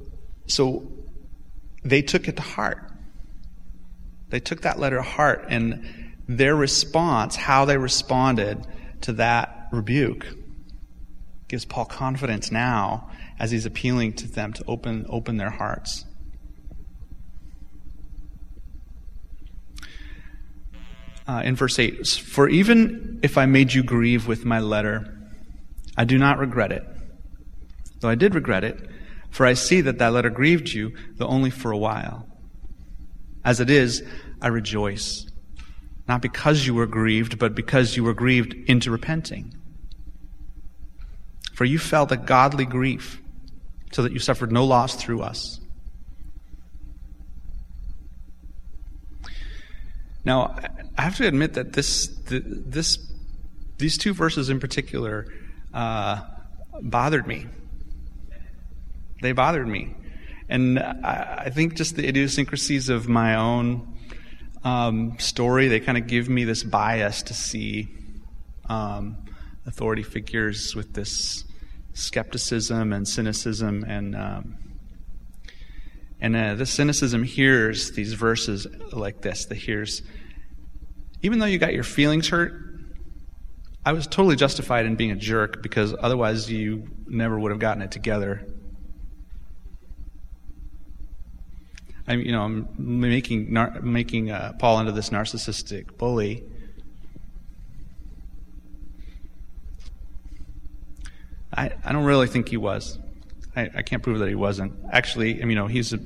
so 0.47 0.91
they 1.83 2.01
took 2.01 2.27
it 2.27 2.35
to 2.37 2.41
heart. 2.41 2.88
They 4.29 4.39
took 4.39 4.62
that 4.62 4.79
letter 4.79 4.98
to 4.98 5.01
heart, 5.01 5.45
and 5.50 6.15
their 6.27 6.55
response, 6.55 7.36
how 7.36 7.65
they 7.65 7.77
responded 7.77 8.65
to 9.01 9.13
that 9.13 9.67
rebuke, 9.71 10.27
gives 11.48 11.65
Paul 11.65 11.86
confidence 11.86 12.51
now 12.51 13.09
as 13.39 13.51
he's 13.51 13.65
appealing 13.65 14.13
to 14.13 14.27
them 14.27 14.53
to 14.53 14.63
open, 14.67 15.05
open 15.09 15.38
their 15.38 15.50
hearts. 15.50 16.05
uh, 21.29 21.41
in 21.43 21.55
verse 21.55 21.77
8 21.77 22.07
For 22.07 22.50
even 22.50 23.19
if 23.21 23.38
I 23.38 23.45
made 23.45 23.71
you 23.71 23.83
grieve 23.83 24.27
with 24.27 24.45
my 24.45 24.59
letter, 24.59 25.15
I 25.95 26.03
do 26.03 26.17
not 26.17 26.39
regret 26.39 26.71
it. 26.71 26.83
Though 28.00 28.09
I 28.09 28.15
did 28.15 28.33
regret 28.33 28.63
it, 28.63 28.89
for 29.29 29.45
I 29.45 29.53
see 29.53 29.81
that 29.81 30.00
that 30.00 30.12
letter 30.12 30.31
grieved 30.31 30.69
you, 30.69 30.93
though 31.17 31.27
only 31.27 31.51
for 31.51 31.71
a 31.71 31.77
while. 31.77 32.25
As 33.49 33.59
it 33.59 33.71
is, 33.71 34.03
I 34.43 34.49
rejoice, 34.49 35.25
not 36.07 36.21
because 36.21 36.67
you 36.67 36.75
were 36.75 36.85
grieved, 36.85 37.39
but 37.39 37.55
because 37.55 37.97
you 37.97 38.03
were 38.03 38.13
grieved 38.13 38.53
into 38.53 38.91
repenting. 38.91 39.57
For 41.55 41.65
you 41.65 41.79
felt 41.79 42.11
a 42.11 42.17
godly 42.17 42.65
grief, 42.65 43.19
so 43.91 44.03
that 44.03 44.11
you 44.11 44.19
suffered 44.19 44.51
no 44.51 44.65
loss 44.65 44.93
through 44.93 45.21
us. 45.23 45.59
Now, 50.23 50.55
I 50.95 51.01
have 51.01 51.15
to 51.15 51.25
admit 51.25 51.55
that 51.55 51.73
this, 51.73 52.05
this, 52.27 52.99
these 53.79 53.97
two 53.97 54.13
verses 54.13 54.51
in 54.51 54.59
particular 54.59 55.25
uh, 55.73 56.21
bothered 56.83 57.25
me. 57.25 57.47
They 59.23 59.31
bothered 59.31 59.67
me. 59.67 59.95
And 60.49 60.79
I, 60.79 61.43
I, 61.45 61.49
think 61.51 61.75
just 61.75 61.95
the 61.95 62.07
idiosyncrasies 62.07 62.89
of 62.89 63.07
my 63.07 63.35
own 63.35 63.95
um, 64.63 65.17
story, 65.19 65.67
they 65.67 65.79
kind 65.79 65.97
of 65.97 66.07
give 66.07 66.27
me 66.27 66.43
this 66.43 66.63
bias 66.63 67.21
to 67.23 67.33
see 67.33 67.87
um, 68.67 69.17
authority 69.65 70.03
figures 70.03 70.75
with 70.75 70.93
this 70.93 71.43
skepticism 71.93 72.93
and 72.93 73.07
cynicism 73.07 73.83
and 73.83 74.15
um, 74.15 74.57
and 76.21 76.35
uh, 76.35 76.55
the 76.55 76.65
cynicism 76.65 77.23
hears 77.23 77.91
these 77.91 78.13
verses 78.13 78.67
like 78.91 79.21
this 79.21 79.45
that 79.45 79.55
hears 79.55 80.01
even 81.21 81.39
though 81.39 81.45
you 81.45 81.57
got 81.57 81.73
your 81.73 81.83
feelings 81.83 82.29
hurt, 82.29 82.53
I 83.85 83.93
was 83.93 84.07
totally 84.07 84.35
justified 84.35 84.85
in 84.85 84.95
being 84.95 85.11
a 85.11 85.15
jerk 85.15 85.61
because 85.61 85.93
otherwise 85.99 86.49
you 86.49 86.89
never 87.07 87.37
would 87.39 87.51
have 87.51 87.59
gotten 87.59 87.81
it 87.81 87.91
together. 87.91 88.45
I'm, 92.09 92.21
you 92.21 92.31
know, 92.31 92.41
I'm 92.41 92.67
making 92.77 93.53
nar- 93.53 93.79
making 93.81 94.31
uh, 94.31 94.53
Paul 94.59 94.79
into 94.79 94.91
this 94.91 95.09
narcissistic 95.09 95.97
bully. 95.97 96.43
I, 101.53 101.71
I 101.83 101.91
don't 101.91 102.05
really 102.05 102.27
think 102.27 102.49
he 102.49 102.57
was. 102.57 102.97
I, 103.55 103.69
I 103.75 103.81
can't 103.83 104.03
prove 104.03 104.19
that 104.19 104.27
he 104.27 104.35
wasn't. 104.35 104.73
Actually, 104.91 105.35
I 105.35 105.45
mean, 105.45 105.51
you 105.51 105.55
know, 105.55 105.67
he's 105.67 105.93
a. 105.93 105.99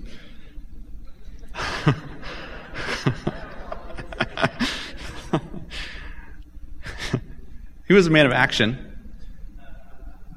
He 7.93 7.93
was 7.93 8.07
a 8.07 8.09
man 8.09 8.25
of 8.25 8.31
action. 8.31 8.89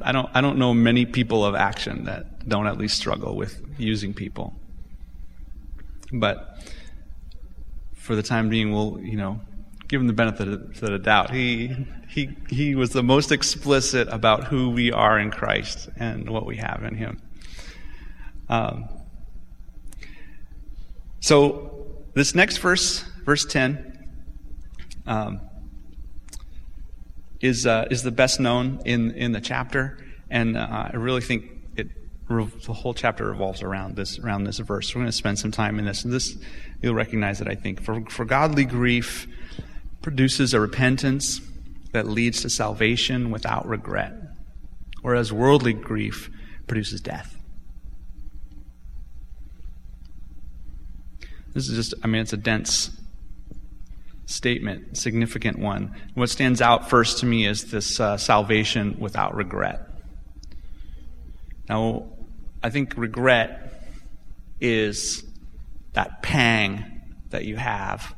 I 0.02 0.12
don't, 0.12 0.28
I 0.34 0.42
don't 0.42 0.58
know 0.58 0.74
many 0.74 1.06
people 1.06 1.42
of 1.44 1.54
action 1.54 2.04
that 2.04 2.46
don't 2.46 2.66
at 2.66 2.76
least 2.76 2.98
struggle 2.98 3.34
with 3.34 3.62
using 3.78 4.12
people. 4.12 4.54
But 6.12 6.60
for 7.94 8.14
the 8.14 8.22
time 8.22 8.48
being, 8.48 8.72
we'll, 8.72 9.00
you 9.00 9.16
know, 9.16 9.40
give 9.88 10.00
him 10.00 10.06
the 10.06 10.12
benefit 10.12 10.48
of 10.48 10.80
the 10.80 10.98
doubt. 10.98 11.30
He, 11.30 11.86
he, 12.08 12.36
he 12.48 12.74
was 12.74 12.90
the 12.90 13.02
most 13.02 13.32
explicit 13.32 14.08
about 14.08 14.44
who 14.44 14.70
we 14.70 14.92
are 14.92 15.18
in 15.18 15.30
Christ 15.30 15.88
and 15.96 16.28
what 16.30 16.46
we 16.46 16.56
have 16.56 16.82
in 16.84 16.94
him. 16.94 17.20
Um, 18.48 18.88
so, 21.20 21.96
this 22.14 22.34
next 22.34 22.58
verse, 22.58 23.04
verse 23.24 23.44
10, 23.44 24.08
um, 25.06 25.40
is, 27.40 27.66
uh, 27.66 27.86
is 27.90 28.02
the 28.02 28.12
best 28.12 28.40
known 28.40 28.80
in, 28.84 29.10
in 29.12 29.32
the 29.32 29.40
chapter. 29.40 29.98
And 30.30 30.56
uh, 30.56 30.88
I 30.92 30.96
really 30.96 31.20
think 31.20 31.50
it, 31.76 31.88
the 32.28 32.72
whole 32.72 32.94
chapter 32.94 33.26
revolves 33.26 33.62
around 33.62 33.96
this, 33.96 34.18
around 34.18 34.44
this 34.44 34.58
verse. 34.58 34.94
We're 34.94 35.02
going 35.02 35.10
to 35.10 35.12
spend 35.12 35.38
some 35.38 35.52
time 35.52 35.78
in 35.78 35.84
this. 35.84 36.04
And 36.04 36.12
this, 36.12 36.36
you'll 36.82 36.94
recognize 36.94 37.40
it, 37.40 37.48
I 37.48 37.54
think. 37.54 37.80
For, 37.80 38.02
for 38.10 38.24
godly 38.24 38.64
grief 38.64 39.28
produces 40.02 40.52
a 40.52 40.60
repentance 40.60 41.40
that 41.92 42.06
leads 42.06 42.42
to 42.42 42.50
salvation 42.50 43.30
without 43.30 43.66
regret, 43.66 44.12
whereas 45.02 45.32
worldly 45.32 45.72
grief 45.72 46.30
produces 46.66 47.00
death. 47.00 47.36
This 51.54 51.68
is 51.68 51.76
just, 51.76 51.94
I 52.04 52.08
mean, 52.08 52.20
it's 52.20 52.32
a 52.32 52.36
dense 52.36 52.90
statement, 54.26 54.96
significant 54.96 55.58
one. 55.58 55.94
What 56.14 56.28
stands 56.28 56.60
out 56.60 56.90
first 56.90 57.18
to 57.18 57.26
me 57.26 57.46
is 57.46 57.70
this 57.70 57.98
uh, 57.98 58.16
salvation 58.16 58.96
without 58.98 59.34
regret. 59.34 59.88
Now, 61.68 62.08
I 62.66 62.70
think 62.70 62.94
regret 62.96 63.80
is 64.60 65.22
that 65.92 66.20
pang 66.20 67.00
that 67.30 67.44
you 67.44 67.54
have 67.54 68.12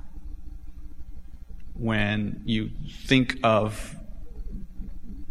when 1.74 2.44
you 2.46 2.70
think 3.02 3.40
of 3.44 3.94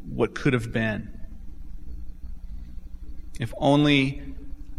what 0.07 0.35
could 0.35 0.53
have 0.53 0.71
been. 0.71 1.19
If 3.39 3.55
only 3.57 4.21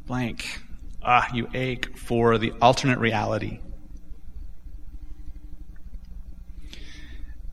blank, 0.07 0.62
ah, 1.02 1.26
you 1.35 1.49
ache 1.52 1.99
for 1.99 2.38
the 2.38 2.52
alternate 2.62 3.00
reality. 3.00 3.59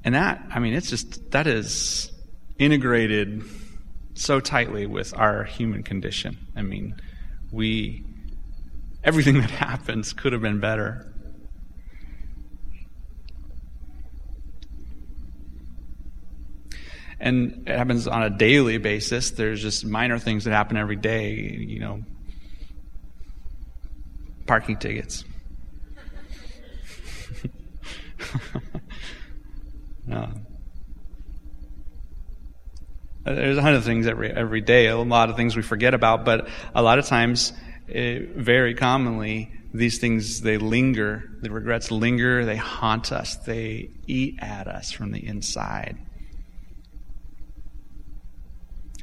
And 0.04 0.14
that, 0.14 0.46
I 0.52 0.60
mean, 0.60 0.76
it's 0.76 0.92
just, 0.92 1.32
that 1.32 1.48
is 1.48 2.12
integrated 2.60 3.44
so 4.16 4.40
tightly 4.40 4.86
with 4.88 5.14
our 5.14 5.44
human 5.44 5.84
condition. 5.84 6.38
I 6.56 6.64
mean, 6.64 6.96
we, 7.52 8.04
everything 9.04 9.36
that 9.42 9.52
happens 9.52 10.14
could 10.14 10.34
have 10.34 10.42
been 10.42 10.60
better. 10.60 11.12
And 17.20 17.64
it 17.68 17.78
happens 17.78 18.08
on 18.08 18.24
a 18.24 18.30
daily 18.30 18.78
basis. 18.78 19.32
There's 19.32 19.62
just 19.62 19.86
minor 19.86 20.20
things 20.20 20.44
that 20.46 20.52
happen 20.52 20.78
every 20.78 20.96
day, 20.96 21.34
you 21.34 21.80
know, 21.80 22.02
parking 24.46 24.78
tickets. 24.78 25.24
no. 30.06 30.30
There's 33.26 33.58
a 33.58 33.62
hundred 33.62 33.82
things 33.82 34.06
every 34.06 34.32
every 34.32 34.62
day. 34.62 34.88
A 34.88 34.98
lot 34.98 35.30
of 35.30 35.36
things 35.36 35.56
we 35.56 35.64
forget 35.64 35.94
about, 35.94 36.26
but 36.26 36.48
a 36.76 36.84
lot 36.84 37.00
of 37.00 37.06
times, 37.06 37.54
it, 37.88 38.30
eh, 38.30 38.32
very 38.36 38.76
commonly, 38.76 39.52
these 39.74 39.98
things 39.98 40.42
they 40.42 40.58
linger. 40.58 41.24
The 41.42 41.50
regrets 41.50 41.92
linger. 41.92 42.46
They 42.46 42.56
haunt 42.56 43.12
us. 43.12 43.36
They 43.36 43.90
eat 44.06 44.38
at 44.40 44.68
us 44.68 44.92
from 44.92 45.12
the 45.12 45.26
inside. 45.26 45.98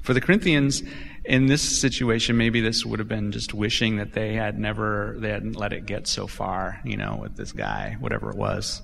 For 0.02 0.14
the 0.14 0.20
Corinthians, 0.20 0.82
in 1.24 1.46
this 1.46 1.80
situation, 1.80 2.36
maybe 2.36 2.60
this 2.60 2.84
would 2.84 2.98
have 2.98 3.08
been 3.08 3.30
just 3.30 3.54
wishing 3.54 3.96
that 3.96 4.12
they 4.12 4.34
had 4.34 4.58
never, 4.58 5.16
they 5.18 5.28
hadn't 5.30 5.54
let 5.54 5.72
it 5.72 5.86
get 5.86 6.08
so 6.08 6.26
far, 6.26 6.80
you 6.84 6.96
know, 6.96 7.18
with 7.20 7.36
this 7.36 7.52
guy, 7.52 7.96
whatever 8.00 8.30
it 8.30 8.36
was. 8.36 8.82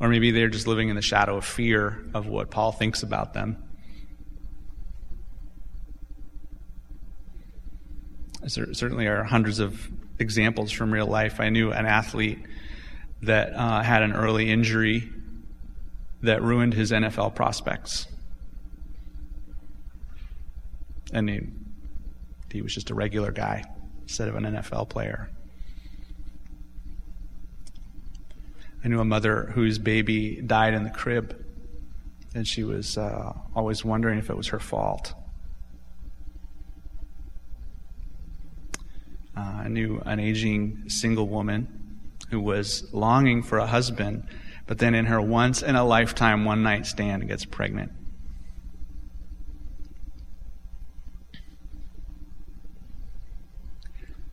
Or 0.00 0.08
maybe 0.08 0.30
they're 0.30 0.48
just 0.48 0.66
living 0.66 0.88
in 0.88 0.96
the 0.96 1.02
shadow 1.02 1.36
of 1.36 1.44
fear 1.44 2.02
of 2.14 2.26
what 2.26 2.50
Paul 2.50 2.72
thinks 2.72 3.02
about 3.02 3.34
them. 3.34 3.62
There 8.54 8.72
certainly 8.72 9.06
are 9.06 9.22
hundreds 9.22 9.58
of 9.58 9.86
examples 10.18 10.72
from 10.72 10.92
real 10.92 11.06
life. 11.06 11.40
I 11.40 11.50
knew 11.50 11.72
an 11.72 11.84
athlete 11.84 12.38
that 13.22 13.52
uh, 13.54 13.82
had 13.82 14.02
an 14.02 14.12
early 14.12 14.50
injury 14.50 15.10
that 16.22 16.42
ruined 16.42 16.72
his 16.72 16.90
NFL 16.90 17.34
prospects 17.34 18.06
and 21.12 21.28
he, 21.28 21.40
he 22.52 22.62
was 22.62 22.74
just 22.74 22.90
a 22.90 22.94
regular 22.94 23.32
guy 23.32 23.64
instead 24.02 24.28
of 24.28 24.36
an 24.36 24.44
NFL 24.44 24.88
player. 24.88 25.30
I 28.82 28.88
knew 28.88 29.00
a 29.00 29.04
mother 29.04 29.50
whose 29.54 29.78
baby 29.78 30.40
died 30.40 30.72
in 30.72 30.84
the 30.84 30.90
crib, 30.90 31.44
and 32.34 32.46
she 32.46 32.64
was 32.64 32.96
uh, 32.96 33.32
always 33.54 33.84
wondering 33.84 34.18
if 34.18 34.30
it 34.30 34.36
was 34.36 34.48
her 34.48 34.58
fault. 34.58 35.12
Uh, 39.36 39.62
I 39.64 39.68
knew 39.68 40.00
an 40.04 40.18
aging 40.18 40.88
single 40.88 41.28
woman 41.28 42.00
who 42.30 42.40
was 42.40 42.92
longing 42.92 43.42
for 43.42 43.58
a 43.58 43.66
husband, 43.66 44.26
but 44.66 44.78
then 44.78 44.94
in 44.94 45.06
her 45.06 45.20
once 45.20 45.62
in 45.62 45.76
a 45.76 45.84
lifetime 45.84 46.44
one 46.44 46.62
night 46.62 46.86
stand 46.86 47.26
gets 47.28 47.44
pregnant. 47.44 47.92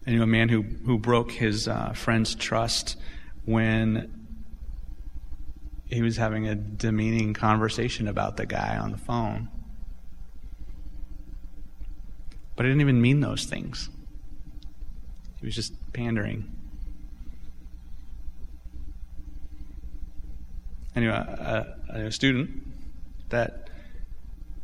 I 0.05 0.11
knew 0.11 0.23
a 0.23 0.27
man 0.27 0.47
who, 0.47 0.61
who 0.61 0.97
broke 0.97 1.31
his 1.31 1.67
uh, 1.67 1.91
friend's 1.91 2.33
trust 2.33 2.95
when 3.43 4.16
he 5.89 6.01
was 6.01 6.17
having 6.17 6.47
a 6.47 6.55
demeaning 6.55 7.33
conversation 7.33 8.07
about 8.07 8.37
the 8.37 8.45
guy 8.45 8.77
on 8.77 8.91
the 8.91 8.97
phone. 8.97 9.49
But 12.55 12.65
I 12.65 12.69
didn't 12.69 12.81
even 12.81 13.01
mean 13.01 13.19
those 13.21 13.45
things. 13.45 13.89
He 15.39 15.45
was 15.45 15.55
just 15.55 15.73
pandering. 15.93 16.51
Anyway, 20.95 21.13
a, 21.13 21.75
a, 21.89 22.11
student 22.11 22.63
that 23.29 23.69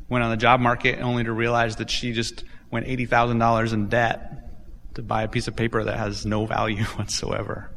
went 0.09 0.23
on 0.23 0.31
the 0.31 0.37
job 0.37 0.59
market 0.59 0.99
only 0.99 1.23
to 1.23 1.31
realize 1.31 1.75
that 1.75 1.91
she 1.91 2.11
just 2.11 2.43
went 2.71 2.87
$80,000 2.87 3.73
in 3.73 3.87
debt 3.87 4.49
to 4.95 5.03
buy 5.03 5.21
a 5.21 5.27
piece 5.27 5.47
of 5.47 5.55
paper 5.55 5.83
that 5.83 5.97
has 5.97 6.25
no 6.25 6.47
value 6.47 6.83
whatsoever. 6.95 7.69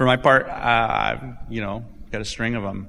For 0.00 0.06
my 0.06 0.16
part, 0.16 0.48
uh, 0.48 0.52
I've, 0.54 1.22
you 1.50 1.60
know, 1.60 1.84
got 2.10 2.22
a 2.22 2.24
string 2.24 2.54
of 2.54 2.62
them. 2.62 2.88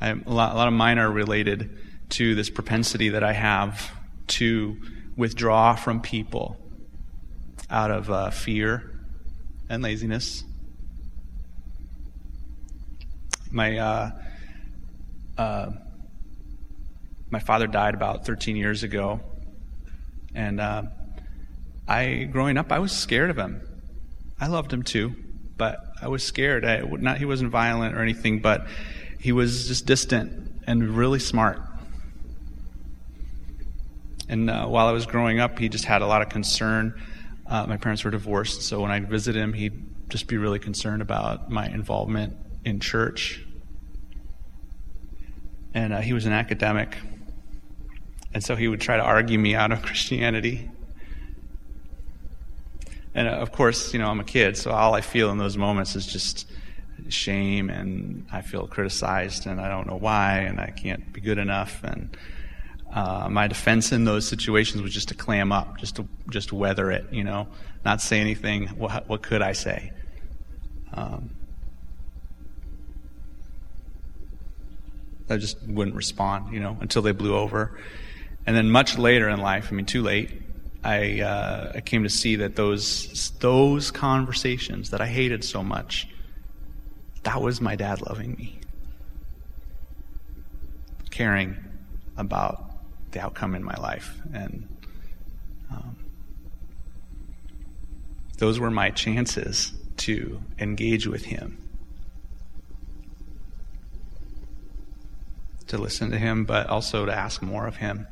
I, 0.00 0.10
a, 0.10 0.14
lot, 0.14 0.52
a 0.52 0.56
lot 0.56 0.68
of 0.68 0.74
mine 0.74 1.00
are 1.00 1.10
related 1.10 1.76
to 2.10 2.36
this 2.36 2.48
propensity 2.48 3.08
that 3.08 3.24
I 3.24 3.32
have 3.32 3.90
to 4.28 4.76
withdraw 5.16 5.74
from 5.74 6.00
people 6.00 6.56
out 7.68 7.90
of 7.90 8.12
uh, 8.12 8.30
fear 8.30 8.96
and 9.68 9.82
laziness. 9.82 10.44
My 13.50 13.78
uh, 13.78 14.10
uh, 15.36 15.70
my 17.28 17.40
father 17.40 17.66
died 17.66 17.94
about 17.94 18.24
13 18.24 18.54
years 18.54 18.84
ago, 18.84 19.18
and 20.32 20.60
uh, 20.60 20.84
I, 21.88 22.28
growing 22.30 22.56
up, 22.56 22.70
I 22.70 22.78
was 22.78 22.92
scared 22.92 23.30
of 23.30 23.36
him. 23.36 23.62
I 24.40 24.46
loved 24.46 24.72
him 24.72 24.84
too, 24.84 25.16
but 25.60 25.92
I 26.00 26.08
was 26.08 26.24
scared. 26.24 26.64
I, 26.64 26.80
not 26.80 27.18
he 27.18 27.26
wasn't 27.26 27.50
violent 27.50 27.94
or 27.94 28.00
anything, 28.00 28.40
but 28.40 28.66
he 29.18 29.30
was 29.30 29.68
just 29.68 29.84
distant 29.84 30.62
and 30.66 30.96
really 30.96 31.18
smart. 31.18 31.60
And 34.26 34.48
uh, 34.48 34.66
while 34.68 34.86
I 34.86 34.92
was 34.92 35.04
growing 35.04 35.38
up, 35.38 35.58
he 35.58 35.68
just 35.68 35.84
had 35.84 36.00
a 36.00 36.06
lot 36.06 36.22
of 36.22 36.30
concern. 36.30 36.98
Uh, 37.46 37.66
my 37.66 37.76
parents 37.76 38.04
were 38.04 38.10
divorced, 38.10 38.62
so 38.62 38.80
when 38.80 38.90
I'd 38.90 39.10
visit 39.10 39.36
him, 39.36 39.52
he'd 39.52 40.08
just 40.08 40.28
be 40.28 40.38
really 40.38 40.58
concerned 40.58 41.02
about 41.02 41.50
my 41.50 41.66
involvement 41.66 42.38
in 42.64 42.80
church. 42.80 43.44
And 45.74 45.92
uh, 45.92 46.00
he 46.00 46.14
was 46.14 46.24
an 46.24 46.32
academic, 46.32 46.96
and 48.32 48.42
so 48.42 48.56
he 48.56 48.66
would 48.66 48.80
try 48.80 48.96
to 48.96 49.02
argue 49.02 49.38
me 49.38 49.54
out 49.54 49.72
of 49.72 49.82
Christianity. 49.88 50.70
And 53.14 53.28
uh, 53.28 53.32
of 53.32 53.52
course, 53.52 53.92
you 53.92 53.98
know, 53.98 54.08
I'm 54.08 54.20
a 54.20 54.24
kid, 54.24 54.56
so 54.56 54.70
all 54.70 54.94
I 54.94 55.00
feel 55.00 55.30
in 55.30 55.38
those 55.38 55.56
moments 55.56 55.96
is 55.96 56.06
just 56.06 56.50
shame 57.08 57.70
and 57.70 58.26
I 58.30 58.42
feel 58.42 58.66
criticized 58.66 59.46
and 59.46 59.60
I 59.60 59.68
don't 59.68 59.86
know 59.86 59.96
why 59.96 60.40
and 60.40 60.60
I 60.60 60.70
can't 60.70 61.12
be 61.12 61.20
good 61.20 61.38
enough. 61.38 61.82
And 61.82 62.16
uh, 62.92 63.28
my 63.28 63.48
defense 63.48 63.92
in 63.92 64.04
those 64.04 64.26
situations 64.26 64.82
was 64.82 64.92
just 64.92 65.08
to 65.08 65.14
clam 65.14 65.52
up, 65.52 65.78
just 65.78 65.96
to 65.96 66.06
just 66.30 66.52
weather 66.52 66.90
it, 66.90 67.06
you 67.12 67.24
know, 67.24 67.48
not 67.84 68.00
say 68.00 68.20
anything. 68.20 68.68
What, 68.68 69.08
what 69.08 69.22
could 69.22 69.42
I 69.42 69.52
say? 69.52 69.92
Um, 70.92 71.30
I 75.28 75.36
just 75.36 75.62
wouldn't 75.66 75.96
respond, 75.96 76.52
you 76.52 76.60
know, 76.60 76.76
until 76.80 77.02
they 77.02 77.12
blew 77.12 77.36
over. 77.36 77.78
And 78.46 78.56
then 78.56 78.70
much 78.70 78.98
later 78.98 79.28
in 79.28 79.40
life, 79.40 79.68
I 79.70 79.74
mean, 79.74 79.86
too 79.86 80.02
late, 80.02 80.30
I, 80.82 81.20
uh, 81.20 81.72
I 81.74 81.80
came 81.80 82.04
to 82.04 82.08
see 82.08 82.36
that 82.36 82.56
those, 82.56 83.30
those 83.40 83.90
conversations 83.90 84.90
that 84.90 85.00
I 85.00 85.06
hated 85.06 85.44
so 85.44 85.62
much, 85.62 86.08
that 87.22 87.42
was 87.42 87.60
my 87.60 87.76
dad 87.76 88.00
loving 88.00 88.34
me, 88.34 88.60
caring 91.10 91.56
about 92.16 92.64
the 93.10 93.20
outcome 93.20 93.54
in 93.54 93.62
my 93.62 93.74
life. 93.74 94.14
And 94.32 94.68
um, 95.70 95.96
those 98.38 98.58
were 98.58 98.70
my 98.70 98.90
chances 98.90 99.72
to 99.98 100.40
engage 100.58 101.06
with 101.06 101.26
him. 101.26 101.58
To 105.66 105.78
listen 105.78 106.10
to 106.10 106.18
him, 106.18 106.46
but 106.46 106.68
also 106.68 107.04
to 107.04 107.12
ask 107.12 107.42
more 107.42 107.66
of 107.66 107.76
him. 107.76 108.06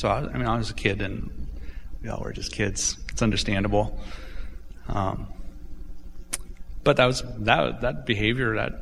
So 0.00 0.08
I, 0.08 0.20
I 0.20 0.32
mean, 0.38 0.46
I 0.46 0.56
was 0.56 0.70
a 0.70 0.74
kid, 0.74 1.02
and 1.02 1.46
we 2.02 2.08
all 2.08 2.22
were 2.22 2.32
just 2.32 2.52
kids. 2.52 2.96
It's 3.12 3.20
understandable. 3.20 4.00
Um, 4.88 5.26
but 6.82 6.96
that 6.96 7.04
was 7.04 7.22
that 7.40 7.82
that 7.82 8.06
behavior, 8.06 8.56
that 8.56 8.80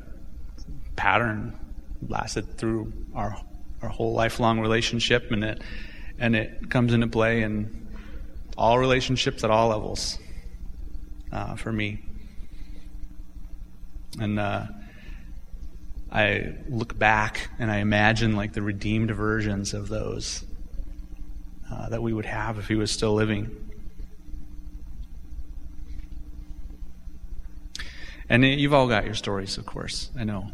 pattern, 0.95 1.59
lasted 2.07 2.57
through 2.57 2.93
our 3.17 3.37
our 3.83 3.89
whole 3.89 4.13
lifelong 4.13 4.61
relationship, 4.61 5.33
and 5.33 5.43
it 5.43 5.61
and 6.21 6.37
it 6.37 6.71
comes 6.71 6.93
into 6.93 7.09
play 7.09 7.43
in 7.43 7.89
all 8.57 8.79
relationships 8.79 9.43
at 9.43 9.51
all 9.51 9.71
levels 9.71 10.21
uh, 11.33 11.57
for 11.57 11.73
me. 11.73 11.99
And 14.21 14.39
uh, 14.39 14.67
I 16.13 16.55
look 16.69 16.97
back 16.97 17.51
and 17.59 17.73
I 17.73 17.79
imagine 17.79 18.37
like 18.37 18.53
the 18.53 18.63
redeemed 18.63 19.11
versions 19.11 19.75
of 19.75 19.89
those 19.89 20.45
uh, 21.71 21.89
that 21.89 22.03
we 22.03 22.13
would 22.13 22.27
have 22.27 22.59
if 22.59 22.69
he 22.69 22.75
was 22.75 22.91
still 22.91 23.15
living. 23.15 23.69
And 28.31 28.45
you've 28.45 28.75
all 28.75 28.89
got 28.89 29.05
your 29.05 29.15
stories, 29.15 29.57
of 29.57 29.65
course. 29.65 30.11
I 30.19 30.25
know. 30.25 30.51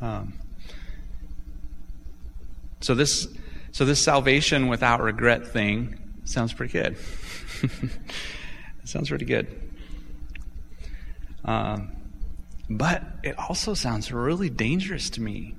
Um, 0.00 0.34
so 2.80 2.94
this, 2.94 3.28
so 3.72 3.84
this 3.84 4.02
salvation 4.02 4.68
without 4.68 5.00
regret 5.00 5.46
thing 5.46 5.98
sounds 6.24 6.52
pretty 6.52 6.72
good. 6.72 6.96
sounds 8.84 9.08
pretty 9.08 9.24
good. 9.24 9.60
Um, 11.44 11.92
but 12.68 13.02
it 13.22 13.38
also 13.38 13.74
sounds 13.74 14.10
really 14.10 14.50
dangerous 14.50 15.10
to 15.10 15.22
me. 15.22 15.54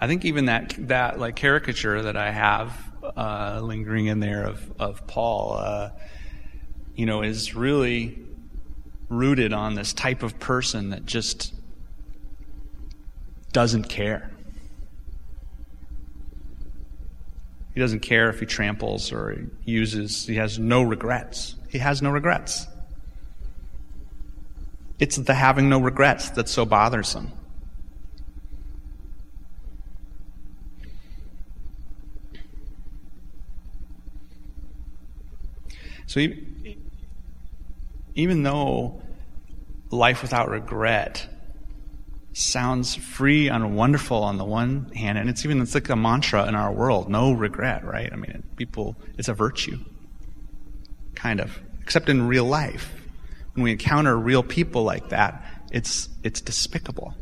I 0.00 0.06
think 0.06 0.24
even 0.24 0.46
that 0.46 0.74
that 0.88 1.18
like 1.18 1.36
caricature 1.36 2.02
that 2.02 2.16
I 2.16 2.30
have 2.30 2.90
uh, 3.16 3.60
lingering 3.62 4.06
in 4.06 4.20
there 4.20 4.44
of 4.44 4.72
of 4.80 5.06
Paul, 5.06 5.54
uh, 5.58 5.90
you 6.94 7.06
know, 7.06 7.22
is 7.22 7.54
really 7.54 8.18
rooted 9.10 9.52
on 9.52 9.74
this 9.74 9.92
type 9.92 10.22
of 10.22 10.38
person 10.38 10.90
that 10.90 11.04
just 11.04 11.52
doesn't 13.52 13.88
care. 13.88 14.30
He 17.74 17.80
doesn't 17.80 18.00
care 18.00 18.30
if 18.30 18.40
he 18.40 18.46
tramples 18.46 19.12
or 19.12 19.32
he 19.64 19.72
uses, 19.72 20.26
he 20.26 20.36
has 20.36 20.58
no 20.58 20.82
regrets. 20.82 21.56
He 21.68 21.78
has 21.78 22.02
no 22.02 22.10
regrets. 22.10 22.66
It's 24.98 25.16
the 25.16 25.34
having 25.34 25.68
no 25.68 25.80
regrets 25.80 26.30
that's 26.30 26.50
so 26.50 26.66
bothersome. 26.66 27.32
So 36.10 36.26
even 38.16 38.42
though 38.42 39.00
life 39.92 40.22
without 40.22 40.50
regret 40.50 41.24
sounds 42.32 42.96
free 42.96 43.48
and 43.48 43.76
wonderful 43.76 44.24
on 44.24 44.36
the 44.36 44.44
one 44.44 44.90
hand, 44.90 45.18
and 45.18 45.30
it's 45.30 45.44
even 45.44 45.60
it's 45.60 45.72
like 45.72 45.88
a 45.88 45.94
mantra 45.94 46.48
in 46.48 46.56
our 46.56 46.72
world: 46.72 47.08
no 47.08 47.30
regret, 47.30 47.84
right? 47.84 48.12
I 48.12 48.16
mean, 48.16 48.42
people, 48.56 48.96
it's 49.18 49.28
a 49.28 49.34
virtue, 49.34 49.78
kind 51.14 51.38
of. 51.38 51.60
Except 51.80 52.08
in 52.08 52.26
real 52.26 52.44
life, 52.44 52.92
when 53.54 53.62
we 53.62 53.70
encounter 53.70 54.18
real 54.18 54.42
people 54.42 54.82
like 54.82 55.10
that, 55.10 55.44
it's 55.70 56.08
it's 56.24 56.40
despicable. 56.40 57.14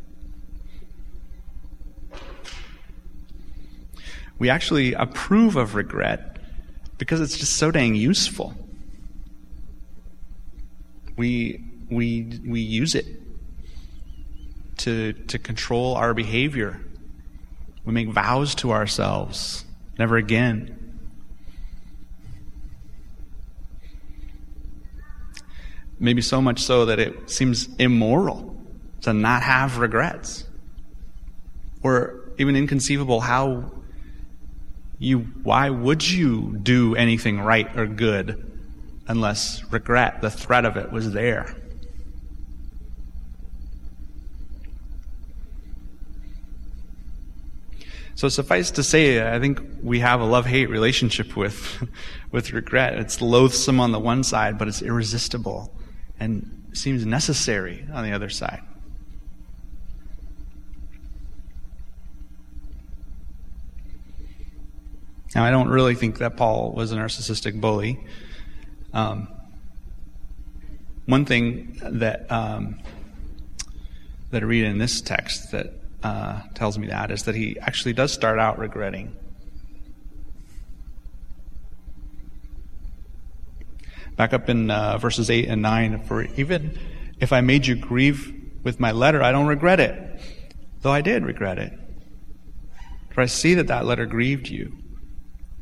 We 4.38 4.48
actually 4.48 4.94
approve 4.94 5.56
of 5.56 5.74
regret 5.74 6.38
because 6.96 7.20
it's 7.20 7.36
just 7.36 7.52
so 7.56 7.70
dang 7.70 7.94
useful. 7.94 8.54
We 11.18 11.64
we 11.90 12.40
we 12.46 12.60
use 12.60 12.94
it 12.94 13.06
to, 14.78 15.12
to 15.12 15.38
control 15.38 15.96
our 15.96 16.14
behavior. 16.14 16.80
We 17.84 17.92
make 17.92 18.08
vows 18.08 18.54
to 18.56 18.70
ourselves 18.70 19.64
never 19.98 20.16
again. 20.16 20.74
Maybe 25.98 26.22
so 26.22 26.40
much 26.40 26.60
so 26.60 26.86
that 26.86 27.00
it 27.00 27.28
seems 27.28 27.68
immoral 27.76 28.56
to 29.00 29.12
not 29.12 29.42
have 29.42 29.78
regrets. 29.78 30.44
Or 31.82 32.30
even 32.38 32.54
inconceivable 32.54 33.20
how 33.20 33.72
you 35.00 35.20
why 35.42 35.70
would 35.70 36.08
you 36.08 36.58
do 36.62 36.94
anything 36.94 37.40
right 37.40 37.76
or 37.76 37.86
good 37.86 38.47
unless 39.08 39.64
regret, 39.72 40.20
the 40.20 40.30
threat 40.30 40.64
of 40.64 40.76
it 40.76 40.92
was 40.92 41.12
there? 41.12 41.56
So 48.18 48.28
suffice 48.28 48.72
to 48.72 48.82
say, 48.82 49.32
I 49.32 49.38
think 49.38 49.60
we 49.80 50.00
have 50.00 50.20
a 50.20 50.24
love-hate 50.24 50.70
relationship 50.70 51.36
with, 51.36 51.88
with 52.32 52.52
regret. 52.52 52.94
It's 52.94 53.20
loathsome 53.20 53.78
on 53.78 53.92
the 53.92 54.00
one 54.00 54.24
side, 54.24 54.58
but 54.58 54.66
it's 54.66 54.82
irresistible 54.82 55.72
and 56.18 56.68
seems 56.72 57.06
necessary 57.06 57.86
on 57.92 58.04
the 58.04 58.12
other 58.12 58.28
side. 58.28 58.62
Now, 65.34 65.44
I 65.44 65.52
don't 65.52 65.68
really 65.68 65.94
think 65.94 66.18
that 66.18 66.36
Paul 66.36 66.72
was 66.72 66.90
a 66.90 66.96
narcissistic 66.96 67.60
bully. 67.60 68.04
Um, 68.92 69.28
one 71.06 71.24
thing 71.24 71.78
that 71.82 72.30
um, 72.30 72.80
that 74.30 74.42
I 74.42 74.46
read 74.46 74.64
in 74.64 74.78
this 74.78 75.00
text 75.00 75.52
that 75.52 75.72
uh, 76.02 76.42
tells 76.54 76.78
me 76.78 76.88
that 76.88 77.10
is 77.10 77.24
that 77.24 77.34
he 77.34 77.58
actually 77.60 77.92
does 77.94 78.12
start 78.12 78.38
out 78.38 78.58
regretting. 78.58 79.16
Back 84.16 84.32
up 84.32 84.48
in 84.48 84.70
uh, 84.70 84.98
verses 84.98 85.30
8 85.30 85.48
and 85.48 85.62
9, 85.62 86.02
for 86.04 86.24
even 86.36 86.76
if 87.20 87.32
I 87.32 87.40
made 87.40 87.66
you 87.66 87.76
grieve 87.76 88.34
with 88.64 88.80
my 88.80 88.92
letter, 88.92 89.22
I 89.22 89.32
don't 89.32 89.46
regret 89.46 89.80
it, 89.80 90.20
though 90.82 90.92
I 90.92 91.00
did 91.00 91.24
regret 91.24 91.58
it. 91.58 91.72
For 93.10 93.20
I 93.20 93.26
see 93.26 93.54
that 93.54 93.68
that 93.68 93.86
letter 93.86 94.06
grieved 94.06 94.48
you, 94.48 94.76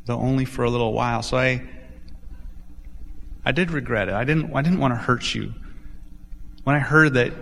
though 0.07 0.19
only 0.19 0.45
for 0.45 0.65
a 0.65 0.71
little 0.71 0.93
while. 0.93 1.23
So 1.23 1.37
I, 1.37 1.63
I 3.47 3.53
did 3.53 3.71
regret 3.71 4.09
it. 4.09 4.15
I 4.15 4.25
didn't, 4.25 4.53
I 4.57 4.61
didn't 4.61 4.81
want 4.81 4.93
to 4.93 4.99
hurt 4.99 5.33
you. 5.33 5.55
When 6.65 6.75
I 6.75 6.81
heard 6.81 7.15
that 7.15 7.33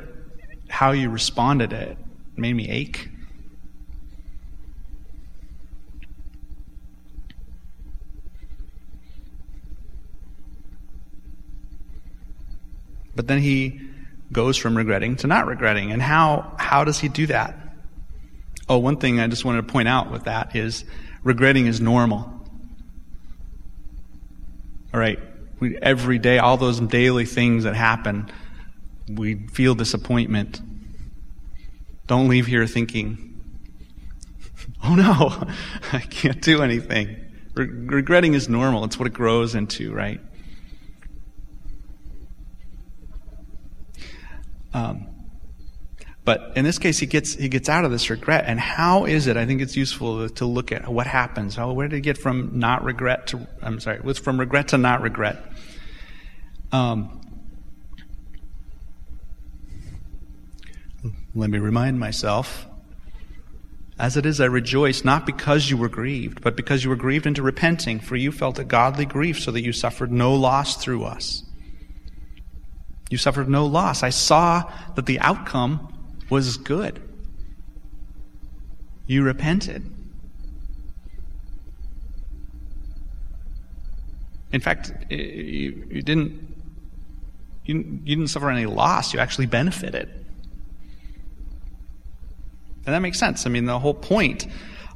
how 0.68 0.90
you 0.90 1.08
responded 1.08 1.72
it, 1.72 1.96
made 2.36 2.52
me 2.54 2.68
ache. 2.68 3.08
But 13.16 13.26
then 13.26 13.40
he 13.40 13.80
goes 14.30 14.58
from 14.58 14.76
regretting 14.76 15.16
to 15.16 15.26
not 15.26 15.46
regretting. 15.46 15.90
And 15.90 16.02
how, 16.02 16.54
how 16.58 16.84
does 16.84 16.98
he 16.98 17.08
do 17.08 17.28
that? 17.28 17.56
Oh, 18.68 18.76
one 18.76 18.98
thing 18.98 19.20
I 19.20 19.26
just 19.28 19.46
wanted 19.46 19.66
to 19.66 19.72
point 19.72 19.88
out 19.88 20.10
with 20.10 20.24
that 20.24 20.54
is 20.54 20.84
regretting 21.22 21.66
is 21.66 21.80
normal. 21.80 22.18
All 24.92 25.00
right. 25.00 25.18
We, 25.64 25.79
every 25.79 26.18
day, 26.18 26.37
all 26.37 26.59
those 26.59 26.79
daily 26.79 27.24
things 27.24 27.64
that 27.64 27.74
happen, 27.74 28.31
we 29.09 29.46
feel 29.48 29.74
disappointment. 29.74 30.61
Don't 32.07 32.29
leave 32.29 32.46
here 32.46 32.66
thinking, 32.66 33.40
oh 34.85 34.94
no, 34.94 35.48
I 35.94 36.00
can't 36.00 36.42
do 36.42 36.62
anything. 36.62 37.16
Re- 37.55 37.64
regretting 37.64 38.35
is 38.35 38.46
normal. 38.46 38.85
It's 38.85 38.98
what 38.98 39.07
it 39.07 39.14
grows 39.14 39.55
into, 39.55 39.90
right? 39.94 40.20
Um, 44.74 45.07
but 46.27 46.53
in 46.57 46.64
this 46.66 46.79
case, 46.79 46.98
he 46.98 47.07
gets 47.07 47.35
he 47.35 47.48
gets 47.48 47.70
out 47.70 47.87
of 47.87 47.90
this 47.90 48.09
regret. 48.11 48.44
And 48.46 48.59
how 48.59 49.05
is 49.05 49.27
it? 49.27 49.37
I 49.37 49.46
think 49.46 49.62
it's 49.62 49.77
useful 49.77 50.29
to, 50.29 50.44
look 50.46 50.72
at 50.72 50.88
what 50.88 51.07
happens. 51.07 51.55
How 51.55 51.72
where 51.72 51.87
did 51.87 51.96
he 51.96 52.03
get 52.03 52.16
from 52.16 52.59
not 52.59 52.83
regret 52.83 53.29
to? 53.29 53.46
I'm 53.62 53.79
sorry, 53.79 54.00
was 54.00 54.18
from 54.18 54.40
regret 54.40 54.68
to 54.68 54.79
not 54.79 55.03
regret. 55.03 55.42
Um, 56.74 57.20
Let 61.37 61.50
me 61.50 61.58
remind 61.58 61.98
myself. 61.98 62.66
As 63.98 64.16
it 64.16 64.26
is, 64.26 64.40
I 64.40 64.46
rejoice, 64.46 65.04
not 65.04 65.24
because 65.24 65.70
you 65.70 65.76
were 65.76 65.88
grieved, 65.88 66.40
but 66.42 66.56
because 66.56 66.82
you 66.82 66.90
were 66.90 66.96
grieved 66.96 67.26
into 67.26 67.42
repenting, 67.42 68.00
for 68.00 68.16
you 68.16 68.32
felt 68.32 68.58
a 68.58 68.64
godly 68.64 69.04
grief, 69.04 69.40
so 69.40 69.52
that 69.52 69.62
you 69.62 69.72
suffered 69.72 70.10
no 70.10 70.34
loss 70.34 70.76
through 70.76 71.04
us. 71.04 71.44
You 73.10 73.18
suffered 73.18 73.48
no 73.48 73.66
loss. 73.66 74.02
I 74.02 74.10
saw 74.10 74.72
that 74.96 75.06
the 75.06 75.20
outcome 75.20 75.92
was 76.30 76.56
good. 76.56 77.00
You 79.06 79.22
repented. 79.22 79.88
In 84.52 84.60
fact, 84.60 84.92
you 85.10 86.02
didn't 86.02 86.53
You, 87.64 87.77
you 87.77 88.16
didn't 88.16 88.29
suffer 88.29 88.50
any 88.50 88.66
loss, 88.66 89.14
you 89.14 89.20
actually 89.20 89.46
benefited. 89.46 90.09
And 92.87 92.94
that 92.94 93.00
makes 93.00 93.18
sense. 93.18 93.46
I 93.46 93.48
mean, 93.48 93.64
the 93.64 93.79
whole 93.79 93.94
point 93.94 94.46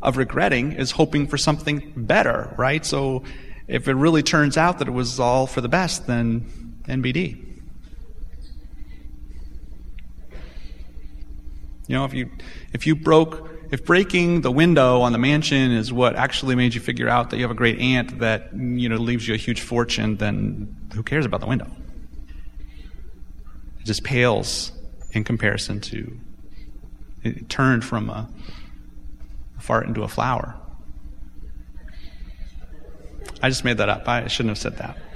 of 0.02 0.16
regretting 0.16 0.72
is 0.72 0.90
hoping 0.90 1.26
for 1.26 1.38
something 1.38 1.92
better, 1.96 2.54
right? 2.58 2.84
So 2.84 3.22
if 3.66 3.88
it 3.88 3.94
really 3.94 4.22
turns 4.22 4.56
out 4.56 4.78
that 4.78 4.88
it 4.88 4.92
was 4.92 5.18
all 5.18 5.46
for 5.46 5.60
the 5.60 5.68
best, 5.68 6.06
then 6.06 6.80
NBD. 6.84 7.44
You 11.86 11.96
know, 11.96 12.04
if 12.04 12.12
you 12.12 12.30
if 12.74 12.86
you 12.86 12.94
broke 12.94 13.48
if 13.70 13.84
breaking 13.84 14.42
the 14.42 14.50
window 14.50 15.00
on 15.00 15.12
the 15.12 15.18
mansion 15.18 15.72
is 15.72 15.92
what 15.92 16.16
actually 16.16 16.54
made 16.54 16.74
you 16.74 16.80
figure 16.80 17.08
out 17.08 17.30
that 17.30 17.36
you 17.36 17.42
have 17.42 17.50
a 17.50 17.54
great 17.54 17.78
aunt 17.78 18.18
that 18.18 18.54
you 18.54 18.88
know 18.88 18.96
leaves 18.96 19.26
you 19.26 19.34
a 19.34 19.38
huge 19.38 19.62
fortune, 19.62 20.16
then 20.16 20.74
who 20.94 21.02
cares 21.02 21.24
about 21.24 21.40
the 21.40 21.46
window? 21.46 21.70
Just 23.88 24.04
pales 24.04 24.70
in 25.12 25.24
comparison 25.24 25.80
to 25.80 26.14
it 27.24 27.48
turned 27.48 27.82
from 27.82 28.10
a, 28.10 28.28
a 29.56 29.60
fart 29.62 29.86
into 29.86 30.02
a 30.02 30.08
flower. 30.08 30.54
I 33.42 33.48
just 33.48 33.64
made 33.64 33.78
that 33.78 33.88
up. 33.88 34.06
I 34.06 34.26
shouldn't 34.26 34.50
have 34.50 34.58
said 34.58 34.76
that. 34.76 34.98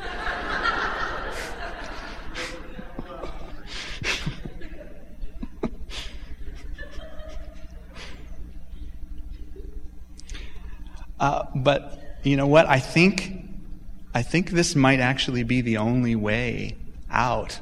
Uh, 11.20 11.44
but 11.54 12.02
you 12.24 12.36
know 12.36 12.48
what? 12.48 12.66
I 12.66 12.80
think, 12.80 13.44
I 14.12 14.22
think 14.22 14.50
this 14.50 14.74
might 14.74 14.98
actually 14.98 15.44
be 15.44 15.60
the 15.60 15.76
only 15.76 16.16
way 16.16 16.76
out 17.08 17.60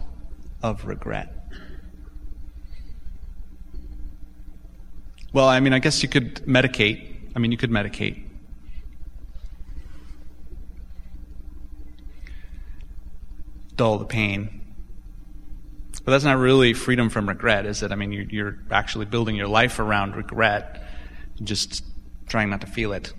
of 0.63 0.85
regret. 0.85 1.37
Well, 5.33 5.49
I 5.49 5.61
mean, 5.61 5.73
I 5.73 5.79
guess 5.79 6.03
you 6.03 6.09
could 6.09 6.37
medicate. 6.47 7.31
I 7.35 7.39
mean, 7.39 7.53
you 7.53 7.57
could 7.57 7.71
medicate. 7.71 8.27
Dull 13.77 13.99
the 13.99 14.05
pain. 14.05 14.61
But 16.05 16.13
that's 16.13 16.25
not 16.25 16.39
really 16.39 16.73
freedom 16.73 17.11
from 17.11 17.29
regret, 17.29 17.67
is 17.67 17.83
it? 17.83 17.93
I 17.93 17.95
mean, 17.95 18.13
you're, 18.13 18.59
actually 18.71 19.05
building 19.05 19.37
your 19.37 19.49
life 19.49 19.79
around 19.79 20.17
regret, 20.17 20.83
just 21.43 21.85
trying 22.27 22.51
not 22.51 22.63
to 22.63 22.67
feel 22.67 22.93
it 22.93 23.13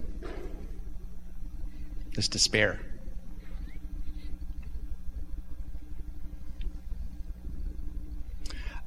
this 2.13 2.27
despair. 2.27 2.79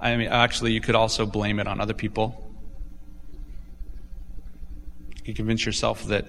I 0.05 0.17
mean, 0.17 0.29
actually, 0.29 0.73
you 0.73 0.81
could 0.81 0.95
also 0.95 1.27
blame 1.27 1.59
it 1.59 1.67
on 1.67 1.81
other 1.81 1.95
people. 1.95 2.41
You 5.25 5.35
convince 5.35 5.65
yourself 5.65 6.05
that, 6.05 6.27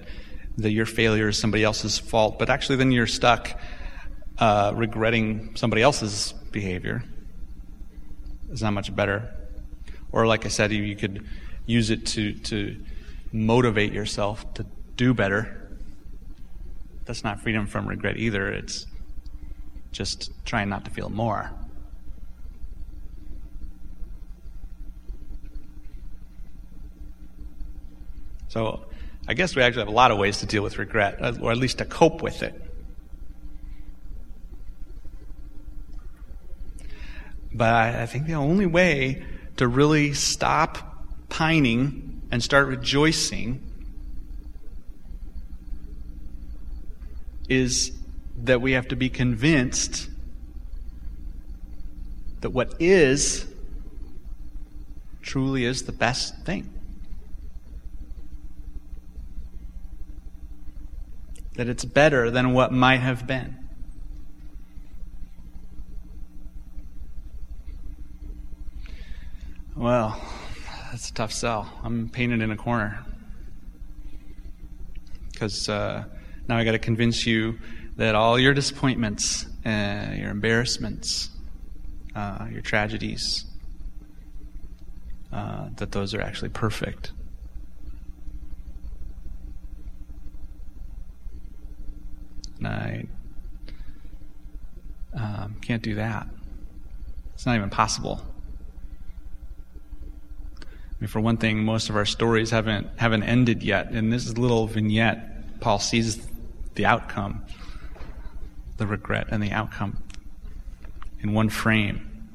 that 0.58 0.70
your 0.70 0.86
failure 0.86 1.28
is 1.28 1.38
somebody 1.38 1.62
else's 1.62 1.98
fault, 1.98 2.38
but 2.38 2.50
actually, 2.50 2.76
then 2.76 2.90
you're 2.90 3.06
stuck 3.06 3.60
uh, 4.38 4.72
regretting 4.74 5.54
somebody 5.54 5.82
else's 5.82 6.32
behavior. 6.50 7.04
It's 8.50 8.62
not 8.62 8.72
much 8.72 8.94
better. 8.96 9.32
Or, 10.10 10.26
like 10.26 10.46
I 10.46 10.48
said, 10.48 10.72
you, 10.72 10.82
you 10.82 10.96
could 10.96 11.26
use 11.66 11.90
it 11.90 12.06
to, 12.06 12.32
to 12.32 12.82
motivate 13.30 13.92
yourself 13.92 14.54
to 14.54 14.66
do 14.96 15.14
better 15.14 15.66
that's 17.06 17.22
not 17.22 17.40
freedom 17.40 17.66
from 17.66 17.88
regret 17.88 18.16
either. 18.18 18.48
It's 18.48 18.86
just 19.92 20.30
trying 20.44 20.68
not 20.68 20.84
to 20.84 20.90
feel 20.90 21.08
more. 21.08 21.52
So 28.48 28.86
I 29.28 29.34
guess 29.34 29.56
we 29.56 29.62
actually 29.62 29.82
have 29.82 29.88
a 29.88 29.92
lot 29.92 30.10
of 30.10 30.18
ways 30.18 30.38
to 30.38 30.46
deal 30.46 30.62
with 30.62 30.78
regret, 30.78 31.18
uh, 31.20 31.34
or 31.40 31.50
at 31.50 31.58
least 31.58 31.78
to 31.78 31.84
cope 31.84 32.22
with 32.22 32.42
it. 32.42 32.62
But 37.52 37.72
I 37.72 38.06
think 38.06 38.26
the 38.26 38.34
only 38.34 38.66
way 38.66 39.24
to 39.56 39.66
really 39.66 40.12
stop 40.12 41.06
pining 41.28 42.22
and 42.30 42.42
start 42.42 42.68
rejoicing 42.68 43.62
is 47.48 47.92
that 48.42 48.60
we 48.60 48.72
have 48.72 48.88
to 48.88 48.96
be 48.96 49.08
convinced 49.08 50.08
that 52.40 52.50
what 52.50 52.74
is 52.78 53.46
truly 55.22 55.64
is 55.64 55.84
the 55.84 55.92
best 55.92 56.36
thing. 56.44 56.75
That 61.56 61.68
it's 61.68 61.84
better 61.84 62.30
than 62.30 62.52
what 62.52 62.72
might 62.72 63.00
have 63.00 63.26
been. 63.26 63.66
Well, 69.74 70.20
that's 70.90 71.10
a 71.10 71.12
tough 71.12 71.32
sell. 71.32 71.70
I'm 71.82 72.08
painted 72.08 72.40
in 72.40 72.50
a 72.50 72.56
corner. 72.56 73.04
Because 75.30 75.68
uh, 75.68 76.04
now 76.48 76.56
I 76.56 76.64
got 76.64 76.72
to 76.72 76.78
convince 76.78 77.26
you 77.26 77.58
that 77.96 78.14
all 78.14 78.38
your 78.38 78.54
disappointments, 78.54 79.46
uh, 79.64 80.12
your 80.14 80.30
embarrassments, 80.30 81.30
uh, 82.14 82.46
your 82.50 82.62
tragedies, 82.62 83.44
uh, 85.32 85.68
that 85.76 85.92
those 85.92 86.14
are 86.14 86.20
actually 86.20 86.50
perfect. 86.50 87.12
I 92.66 93.06
um, 95.14 95.56
can't 95.62 95.82
do 95.82 95.94
that. 95.96 96.26
It's 97.34 97.46
not 97.46 97.56
even 97.56 97.70
possible. 97.70 98.20
I 100.62 100.64
mean, 101.00 101.08
for 101.08 101.20
one 101.20 101.36
thing, 101.36 101.64
most 101.64 101.90
of 101.90 101.96
our 101.96 102.06
stories 102.06 102.50
haven't 102.50 102.88
haven't 102.96 103.22
ended 103.22 103.62
yet, 103.62 103.90
and 103.90 104.12
this 104.12 104.38
little 104.38 104.66
vignette, 104.66 105.60
Paul 105.60 105.78
sees 105.78 106.26
the 106.74 106.86
outcome, 106.86 107.44
the 108.78 108.86
regret 108.86 109.28
and 109.30 109.42
the 109.42 109.52
outcome 109.52 110.02
in 111.20 111.32
one 111.32 111.48
frame. 111.48 112.30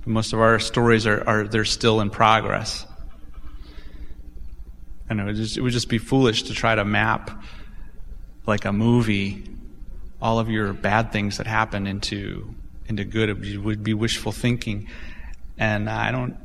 But 0.00 0.08
Most 0.08 0.32
of 0.32 0.40
our 0.40 0.58
stories 0.58 1.06
are, 1.06 1.26
are 1.26 1.44
they're 1.48 1.64
still 1.64 2.00
in 2.00 2.10
progress. 2.10 2.86
And 5.10 5.20
it 5.20 5.24
would, 5.24 5.36
just, 5.36 5.56
it 5.56 5.62
would 5.62 5.72
just 5.72 5.88
be 5.88 5.98
foolish 5.98 6.44
to 6.44 6.54
try 6.54 6.74
to 6.74 6.84
map, 6.84 7.42
like 8.46 8.64
a 8.66 8.72
movie, 8.72 9.44
all 10.20 10.38
of 10.38 10.50
your 10.50 10.72
bad 10.72 11.12
things 11.12 11.38
that 11.38 11.46
happen 11.46 11.86
into, 11.86 12.54
into 12.86 13.04
good. 13.04 13.28
It 13.28 13.58
would 13.58 13.82
be 13.82 13.94
wishful 13.94 14.32
thinking. 14.32 14.88
And 15.56 15.88
I 15.88 16.10
don't 16.10 16.36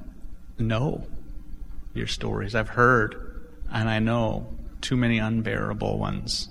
know 0.58 1.06
your 1.94 2.08
stories. 2.08 2.56
I've 2.56 2.70
heard, 2.70 3.16
and 3.72 3.90
I 3.90 4.00
know 4.00 4.48
too 4.82 4.98
many 4.98 5.18
unbearable 5.20 5.98
ones. 5.98 6.50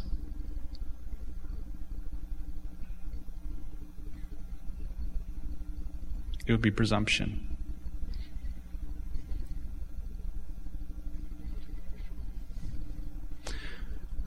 It 6.46 6.50
would 6.50 6.62
be 6.62 6.70
presumption. 6.70 7.56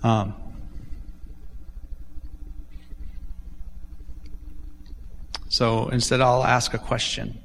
Um, 0.01 0.35
so 5.55 5.87
instead, 5.87 6.19
I'll 6.19 6.43
ask 6.43 6.73
a 6.73 6.77
question. 6.77 7.41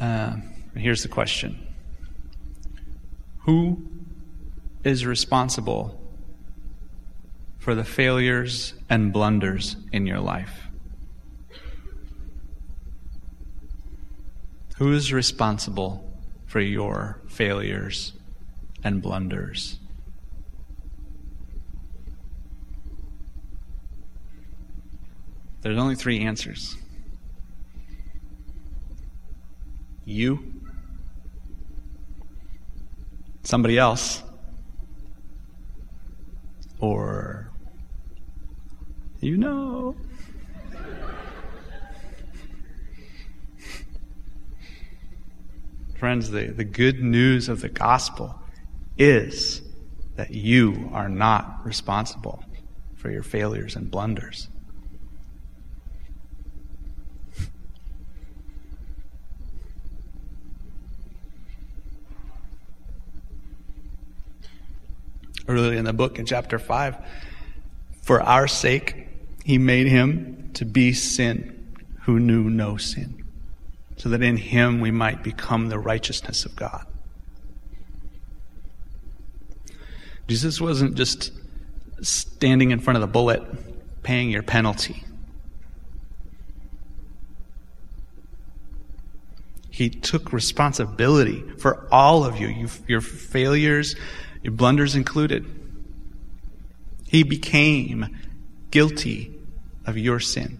Uh, 0.00 0.36
here's 0.74 1.02
the 1.02 1.08
question 1.10 1.66
Who 3.40 3.86
is 4.84 5.04
responsible 5.04 6.00
for 7.58 7.74
the 7.74 7.84
failures 7.84 8.72
and 8.88 9.12
blunders 9.12 9.76
in 9.92 10.06
your 10.06 10.20
life? 10.20 10.68
Who 14.78 14.94
is 14.94 15.12
responsible 15.12 16.10
for 16.46 16.60
your 16.60 17.20
failures 17.28 18.14
and 18.82 19.02
blunders? 19.02 19.78
There's 25.64 25.78
only 25.78 25.94
three 25.94 26.20
answers 26.20 26.76
you, 30.04 30.52
somebody 33.44 33.78
else, 33.78 34.22
or 36.80 37.50
you 39.20 39.38
know. 39.38 39.96
Friends, 45.96 46.30
the, 46.30 46.48
the 46.48 46.64
good 46.64 47.02
news 47.02 47.48
of 47.48 47.62
the 47.62 47.70
gospel 47.70 48.38
is 48.98 49.62
that 50.16 50.30
you 50.30 50.90
are 50.92 51.08
not 51.08 51.64
responsible 51.64 52.44
for 52.96 53.10
your 53.10 53.22
failures 53.22 53.76
and 53.76 53.90
blunders. 53.90 54.48
Early 65.54 65.76
in 65.76 65.84
the 65.84 65.92
book, 65.92 66.18
in 66.18 66.26
chapter 66.26 66.58
5, 66.58 66.96
for 68.02 68.20
our 68.20 68.48
sake, 68.48 69.06
he 69.44 69.56
made 69.56 69.86
him 69.86 70.50
to 70.54 70.64
be 70.64 70.92
sin 70.92 71.76
who 72.02 72.18
knew 72.18 72.50
no 72.50 72.76
sin, 72.76 73.24
so 73.96 74.08
that 74.08 74.20
in 74.20 74.36
him 74.36 74.80
we 74.80 74.90
might 74.90 75.22
become 75.22 75.68
the 75.68 75.78
righteousness 75.78 76.44
of 76.44 76.56
God. 76.56 76.84
Jesus 80.26 80.60
wasn't 80.60 80.96
just 80.96 81.30
standing 82.00 82.72
in 82.72 82.80
front 82.80 82.96
of 82.96 83.00
the 83.00 83.06
bullet 83.06 83.42
paying 84.02 84.30
your 84.30 84.42
penalty. 84.42 85.04
He 89.70 89.88
took 89.88 90.32
responsibility 90.32 91.42
for 91.58 91.86
all 91.92 92.24
of 92.24 92.40
you 92.40 92.68
your 92.88 93.00
failures, 93.00 93.94
your 94.44 94.52
blunders 94.52 94.94
included. 94.94 95.46
He 97.08 97.22
became 97.22 98.14
guilty 98.70 99.34
of 99.86 99.96
your 99.96 100.20
sin. 100.20 100.58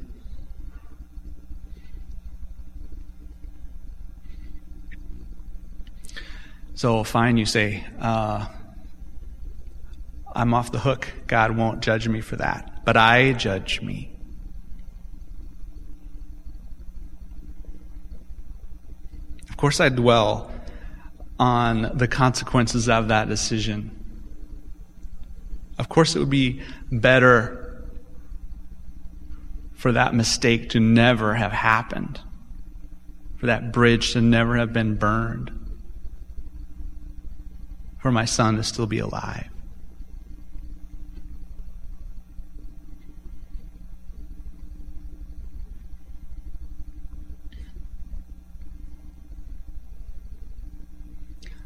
So, 6.74 7.04
fine, 7.04 7.36
you 7.36 7.44
say, 7.44 7.84
uh, 8.00 8.46
I'm 10.34 10.54
off 10.54 10.72
the 10.72 10.78
hook. 10.78 11.12
God 11.26 11.56
won't 11.56 11.82
judge 11.82 12.08
me 12.08 12.20
for 12.20 12.36
that. 12.36 12.84
But 12.84 12.96
I 12.96 13.32
judge 13.32 13.82
me. 13.82 14.10
Of 19.50 19.56
course, 19.58 19.78
I 19.78 19.90
dwell 19.90 20.53
on 21.38 21.96
the 21.96 22.08
consequences 22.08 22.88
of 22.88 23.08
that 23.08 23.28
decision. 23.28 23.90
Of 25.78 25.88
course, 25.88 26.14
it 26.14 26.20
would 26.20 26.30
be 26.30 26.62
better 26.90 27.82
for 29.74 29.92
that 29.92 30.14
mistake 30.14 30.70
to 30.70 30.80
never 30.80 31.34
have 31.34 31.52
happened, 31.52 32.20
for 33.36 33.46
that 33.46 33.72
bridge 33.72 34.12
to 34.12 34.20
never 34.20 34.56
have 34.56 34.72
been 34.72 34.94
burned, 34.94 35.50
for 38.00 38.12
my 38.12 38.24
son 38.24 38.56
to 38.56 38.62
still 38.62 38.86
be 38.86 38.98
alive. 38.98 39.48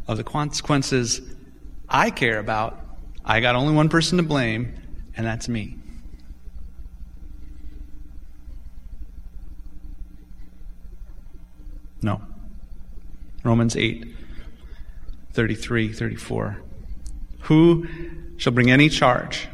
Of 0.09 0.17
the 0.17 0.25
consequences 0.25 1.21
I 1.89 2.11
care 2.11 2.39
about, 2.39 2.81
I 3.25 3.41
got 3.41 3.55
only 3.55 3.75
one 3.75 3.91
person 3.91 4.17
to 4.17 4.25
blame, 4.25 4.75
and 5.15 5.27
that's 5.27 5.49
me. 5.49 5.77
No. 12.01 12.23
Romans 13.45 13.77
8, 13.77 14.07
33, 15.33 15.93
34. 15.93 16.63
Who 17.43 17.87
shall 18.37 18.53
bring 18.53 18.71
any 18.71 18.89
charge 18.89 19.49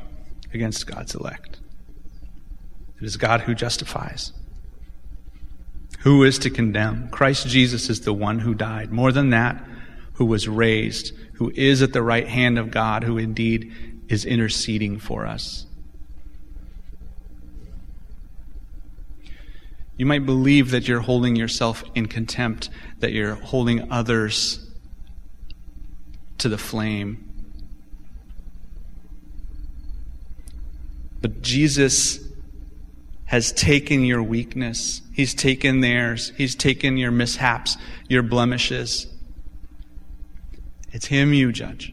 against 0.52 0.86
God's 0.86 1.14
elect? 1.14 1.58
It 3.00 3.04
is 3.04 3.16
God 3.16 3.42
who 3.42 3.54
justifies. 3.54 4.32
Who 6.00 6.22
is 6.22 6.38
to 6.40 6.50
condemn? 6.50 7.08
Christ 7.08 7.48
Jesus 7.48 7.88
is 7.88 8.02
the 8.02 8.12
one 8.12 8.38
who 8.38 8.54
died. 8.54 8.92
More 8.92 9.10
than 9.10 9.30
that, 9.30 9.64
who 10.14 10.24
was 10.24 10.48
raised, 10.48 11.12
who 11.34 11.52
is 11.54 11.82
at 11.82 11.92
the 11.92 12.02
right 12.02 12.28
hand 12.28 12.58
of 12.58 12.70
God, 12.70 13.04
who 13.04 13.18
indeed 13.18 13.72
is 14.08 14.24
interceding 14.24 14.98
for 14.98 15.26
us. 15.26 15.66
You 19.96 20.06
might 20.06 20.26
believe 20.26 20.72
that 20.72 20.88
you're 20.88 21.00
holding 21.00 21.36
yourself 21.36 21.84
in 21.94 22.06
contempt, 22.06 22.68
that 22.98 23.12
you're 23.12 23.36
holding 23.36 23.92
others 23.92 24.64
to 26.38 26.48
the 26.48 26.58
flame. 26.58 27.30
But 31.20 31.42
Jesus 31.42 32.18
has 33.26 33.52
taken 33.52 34.04
your 34.04 34.22
weakness, 34.22 35.00
He's 35.12 35.32
taken 35.32 35.80
theirs, 35.80 36.32
He's 36.36 36.54
taken 36.54 36.96
your 36.96 37.10
mishaps, 37.10 37.76
your 38.08 38.22
blemishes. 38.22 39.06
It's 40.94 41.06
Him 41.06 41.34
you 41.34 41.50
judge. 41.50 41.92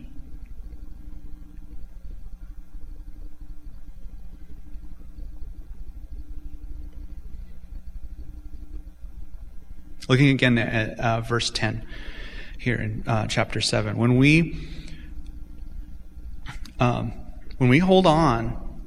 Looking 10.08 10.30
again 10.30 10.56
at 10.60 11.00
uh, 11.00 11.22
verse 11.22 11.50
10 11.50 11.84
here 12.60 12.76
in 12.76 13.04
uh, 13.08 13.26
chapter 13.26 13.60
7. 13.60 13.98
When 13.98 14.18
we, 14.18 14.56
um, 16.80 17.12
when 17.58 17.72
we 17.72 17.80
hold 17.80 18.06
on 18.06 18.82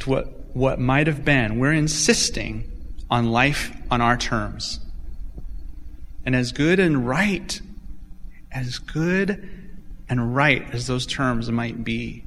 to 0.00 0.10
what, 0.10 0.54
what 0.54 0.78
might 0.78 1.06
have 1.06 1.24
been, 1.24 1.58
we're 1.58 1.72
insisting 1.72 2.70
on 3.08 3.30
life 3.30 3.74
on 3.90 4.02
our 4.02 4.18
terms. 4.18 4.80
And 6.26 6.36
as 6.36 6.52
good 6.52 6.78
and 6.78 7.08
right 7.08 7.58
as 8.52 8.78
good 8.78 9.48
and 10.08 10.34
right 10.34 10.64
as 10.72 10.86
those 10.86 11.06
terms 11.06 11.50
might 11.50 11.84
be, 11.84 12.24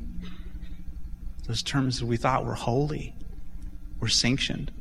those 1.47 1.63
terms 1.63 1.99
that 1.99 2.05
we 2.05 2.17
thought 2.17 2.45
were 2.45 2.53
holy, 2.53 3.15
were 3.99 4.07
sanctioned. 4.07 4.71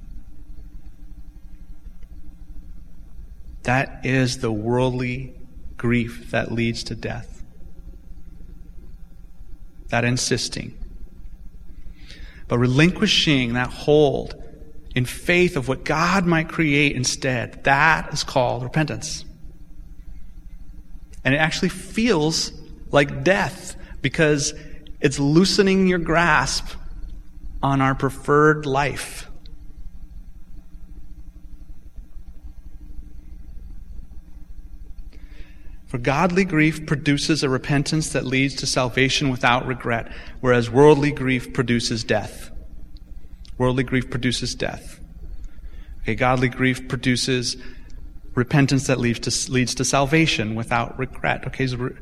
That 3.62 4.05
is 4.05 4.38
the 4.38 4.53
worldly 4.53 5.35
grief 5.76 6.31
that 6.31 6.53
leads 6.53 6.85
to 6.85 6.94
death. 6.94 7.42
That 9.88 10.05
insisting. 10.05 10.76
But 12.48 12.59
relinquishing 12.59 13.55
that 13.55 13.70
hold 13.70 14.35
in 14.94 15.05
faith 15.05 15.57
of 15.57 15.68
what 15.68 15.85
God 15.85 16.26
might 16.26 16.48
create 16.48 16.96
instead, 16.96 17.64
that 17.64 18.12
is 18.12 18.24
called 18.24 18.62
repentance. 18.62 19.24
And 21.24 21.35
it 21.35 21.38
actually 21.38 21.68
feels 21.68 22.52
like 22.90 23.24
death 23.24 23.76
because 24.00 24.54
it's 25.00 25.18
loosening 25.18 25.87
your 25.87 25.98
grasp 25.98 26.68
on 27.62 27.80
our 27.80 27.94
preferred 27.94 28.66
life. 28.66 29.26
For 35.87 35.98
godly 35.98 36.44
grief 36.44 36.87
produces 36.87 37.42
a 37.42 37.48
repentance 37.48 38.11
that 38.11 38.24
leads 38.24 38.54
to 38.56 38.66
salvation 38.66 39.28
without 39.28 39.66
regret, 39.66 40.12
whereas 40.40 40.70
worldly 40.70 41.11
grief 41.11 41.53
produces 41.53 42.05
death. 42.05 42.51
Worldly 43.59 43.82
grief 43.82 44.09
produces 44.09 44.55
death. 44.55 45.01
Okay, 46.03 46.14
godly 46.14 46.49
grief 46.49 46.86
produces 46.88 47.57
repentance 48.35 48.87
that 48.87 48.99
leads 48.99 49.20
to, 49.20 49.53
leads 49.53 49.74
to 49.76 49.85
salvation 49.85 50.55
without 50.55 50.99
regret. 50.99 51.47
Okay, 51.47 51.66
so 51.66 51.76
re- 51.76 51.97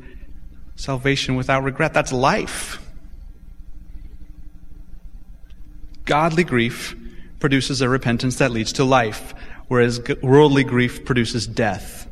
salvation 0.76 1.37
without 1.37 1.64
regret, 1.64 1.93
that's 1.95 2.12
life. 2.12 2.81
Godly 6.05 6.45
grief 6.45 6.97
produces 7.41 7.81
a 7.81 7.89
repentance 7.89 8.37
that 8.37 8.51
leads 8.51 8.72
to 8.74 8.85
life, 8.85 9.35
whereas 9.68 10.01
worldly 10.22 10.64
grief 10.64 11.05
produces 11.05 11.47
death. 11.47 12.09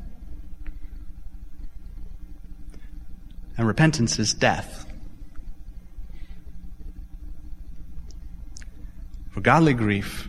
And 3.57 3.67
repentance 3.67 4.19
is 4.19 4.35
death. 4.35 4.85
For 9.31 9.41
godly 9.41 9.75
grief 9.75 10.29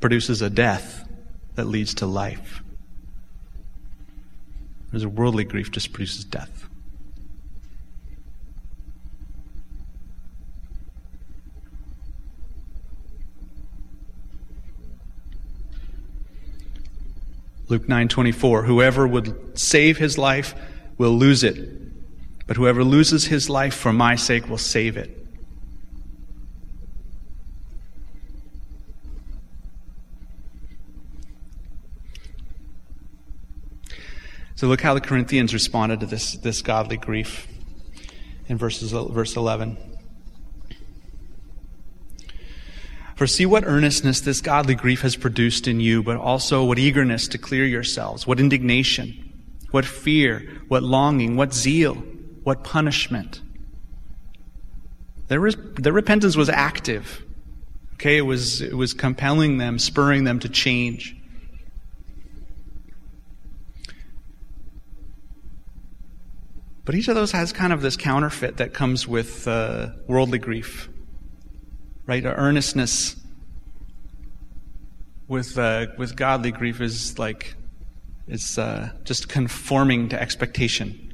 produces 0.00 0.42
a 0.42 0.50
death 0.50 1.08
that 1.54 1.66
leads 1.66 1.94
to 1.94 2.06
life. 2.06 2.59
Whereas 4.90 5.04
a 5.04 5.08
worldly 5.08 5.44
grief 5.44 5.70
just 5.70 5.92
produces 5.92 6.24
death. 6.24 6.66
Luke 17.68 17.86
9:24 17.86 18.66
Whoever 18.66 19.06
would 19.06 19.56
save 19.56 19.98
his 19.98 20.18
life 20.18 20.54
will 20.98 21.16
lose 21.16 21.44
it, 21.44 21.56
but 22.48 22.56
whoever 22.56 22.82
loses 22.82 23.26
his 23.26 23.48
life 23.48 23.74
for 23.74 23.92
my 23.92 24.16
sake 24.16 24.48
will 24.48 24.58
save 24.58 24.96
it. 24.96 25.19
So 34.60 34.66
look 34.66 34.82
how 34.82 34.92
the 34.92 35.00
Corinthians 35.00 35.54
responded 35.54 36.00
to 36.00 36.06
this, 36.06 36.34
this 36.34 36.60
godly 36.60 36.98
grief 36.98 37.48
in 38.46 38.58
verses, 38.58 38.92
verse 38.92 39.34
11. 39.34 39.78
For 43.16 43.26
see 43.26 43.46
what 43.46 43.64
earnestness 43.64 44.20
this 44.20 44.42
godly 44.42 44.74
grief 44.74 45.00
has 45.00 45.16
produced 45.16 45.66
in 45.66 45.80
you, 45.80 46.02
but 46.02 46.18
also 46.18 46.62
what 46.62 46.78
eagerness 46.78 47.26
to 47.28 47.38
clear 47.38 47.64
yourselves, 47.64 48.26
what 48.26 48.38
indignation, 48.38 49.32
what 49.70 49.86
fear, 49.86 50.60
what 50.68 50.82
longing, 50.82 51.36
what 51.36 51.54
zeal, 51.54 51.94
what 52.42 52.62
punishment. 52.62 53.40
Their, 55.28 55.52
their 55.52 55.94
repentance 55.94 56.36
was 56.36 56.50
active. 56.50 57.24
Okay, 57.94 58.18
it 58.18 58.26
was, 58.26 58.60
it 58.60 58.76
was 58.76 58.92
compelling 58.92 59.56
them, 59.56 59.78
spurring 59.78 60.24
them 60.24 60.38
to 60.40 60.50
change. 60.50 61.16
But 66.84 66.94
each 66.94 67.08
of 67.08 67.14
those 67.14 67.32
has 67.32 67.52
kind 67.52 67.72
of 67.72 67.82
this 67.82 67.96
counterfeit 67.96 68.56
that 68.56 68.72
comes 68.72 69.06
with 69.06 69.46
uh, 69.46 69.90
worldly 70.06 70.38
grief, 70.38 70.88
right? 72.06 72.24
A 72.24 72.34
earnestness 72.34 73.16
with 75.28 75.56
uh, 75.58 75.86
with 75.96 76.16
godly 76.16 76.50
grief 76.50 76.80
is 76.80 77.18
like 77.18 77.54
it's 78.26 78.58
uh, 78.58 78.90
just 79.04 79.28
conforming 79.28 80.08
to 80.08 80.20
expectation. 80.20 81.06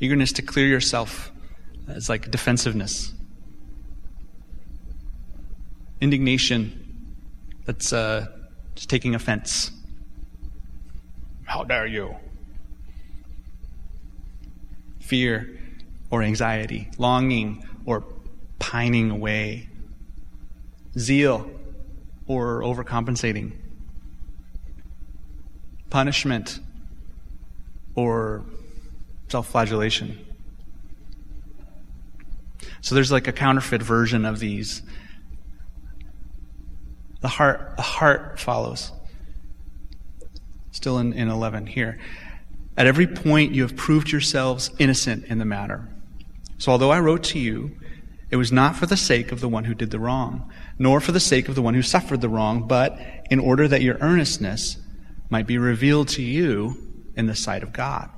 Eagerness 0.00 0.32
to 0.32 0.42
clear 0.42 0.66
yourself 0.66 1.32
is 1.88 2.08
like 2.08 2.30
defensiveness. 2.30 3.12
Indignation, 6.00 7.06
that's 7.64 7.92
uh, 7.92 8.26
just 8.74 8.90
taking 8.90 9.14
offense. 9.14 9.70
How 11.54 11.62
dare 11.62 11.86
you? 11.86 12.16
Fear 14.98 15.56
or 16.10 16.20
anxiety, 16.20 16.90
longing 16.98 17.64
or 17.86 18.02
pining 18.58 19.12
away, 19.12 19.68
zeal 20.98 21.48
or 22.26 22.62
overcompensating, 22.62 23.52
punishment 25.90 26.58
or 27.94 28.44
self 29.28 29.46
flagellation. 29.46 30.26
So 32.80 32.96
there's 32.96 33.12
like 33.12 33.28
a 33.28 33.32
counterfeit 33.32 33.80
version 33.80 34.24
of 34.24 34.40
these. 34.40 34.82
The 37.20 37.28
heart, 37.28 37.74
the 37.76 37.82
heart 37.82 38.40
follows 38.40 38.90
still 40.84 40.98
in, 40.98 41.14
in 41.14 41.30
11 41.30 41.66
here. 41.66 41.98
At 42.76 42.86
every 42.86 43.06
point, 43.06 43.54
you 43.54 43.62
have 43.62 43.74
proved 43.74 44.12
yourselves 44.12 44.70
innocent 44.78 45.24
in 45.28 45.38
the 45.38 45.46
matter. 45.46 45.88
So, 46.58 46.72
although 46.72 46.90
I 46.90 47.00
wrote 47.00 47.22
to 47.24 47.38
you, 47.38 47.78
it 48.30 48.36
was 48.36 48.52
not 48.52 48.76
for 48.76 48.84
the 48.84 48.94
sake 48.94 49.32
of 49.32 49.40
the 49.40 49.48
one 49.48 49.64
who 49.64 49.74
did 49.74 49.90
the 49.90 49.98
wrong, 49.98 50.52
nor 50.78 51.00
for 51.00 51.12
the 51.12 51.20
sake 51.20 51.48
of 51.48 51.54
the 51.54 51.62
one 51.62 51.72
who 51.72 51.80
suffered 51.80 52.20
the 52.20 52.28
wrong, 52.28 52.68
but 52.68 53.00
in 53.30 53.38
order 53.38 53.66
that 53.66 53.80
your 53.80 53.96
earnestness 54.02 54.76
might 55.30 55.46
be 55.46 55.56
revealed 55.56 56.08
to 56.08 56.22
you 56.22 56.76
in 57.16 57.24
the 57.28 57.34
sight 57.34 57.62
of 57.62 57.72
God. 57.72 58.10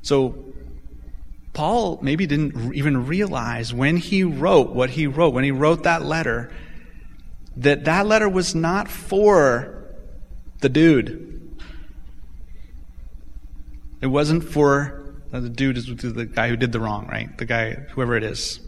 So, 0.00 0.42
Paul 1.52 1.98
maybe 2.00 2.26
didn't 2.26 2.74
even 2.74 3.06
realize 3.06 3.74
when 3.74 3.98
he 3.98 4.24
wrote 4.24 4.70
what 4.70 4.88
he 4.88 5.06
wrote, 5.06 5.34
when 5.34 5.44
he 5.44 5.50
wrote 5.50 5.82
that 5.82 6.02
letter, 6.02 6.50
that 7.58 7.84
that 7.84 8.06
letter 8.06 8.28
was 8.28 8.54
not 8.54 8.88
for 8.88 9.84
the 10.60 10.68
dude. 10.68 11.58
It 14.00 14.06
wasn't 14.06 14.44
for 14.44 15.16
the 15.32 15.48
dude 15.48 15.76
is 15.76 15.86
the 15.86 16.24
guy 16.24 16.48
who 16.48 16.56
did 16.56 16.72
the 16.72 16.80
wrong, 16.80 17.06
right? 17.08 17.36
The 17.36 17.44
guy, 17.44 17.72
whoever 17.72 18.16
it 18.16 18.22
is. 18.22 18.60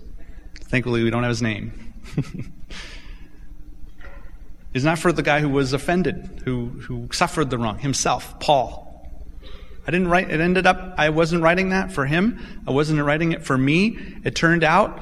Thankfully, 0.65 1.03
we 1.05 1.11
don't 1.11 1.23
have 1.23 1.31
his 1.31 1.41
name. 1.41 1.95
it's 4.75 4.85
not 4.85 4.99
for 4.99 5.13
the 5.13 5.23
guy 5.23 5.41
who 5.41 5.49
was 5.49 5.73
offended, 5.73 6.43
who, 6.45 6.67
who 6.67 7.09
suffered 7.13 7.49
the 7.49 7.59
wrong, 7.59 7.79
himself, 7.79 8.39
Paul. 8.41 8.89
I 9.87 9.91
didn't 9.91 10.09
write, 10.09 10.31
it 10.31 10.41
ended 10.41 10.67
up, 10.67 10.95
I 10.99 11.09
wasn't 11.11 11.43
writing 11.43 11.71
that 11.71 11.93
for 11.93 12.07
him. 12.07 12.63
I 12.67 12.73
wasn't 12.73 13.03
writing 13.03 13.33
it 13.33 13.45
for 13.45 13.57
me. 13.57 13.99
It 14.25 14.35
turned 14.35 14.65
out 14.65 15.01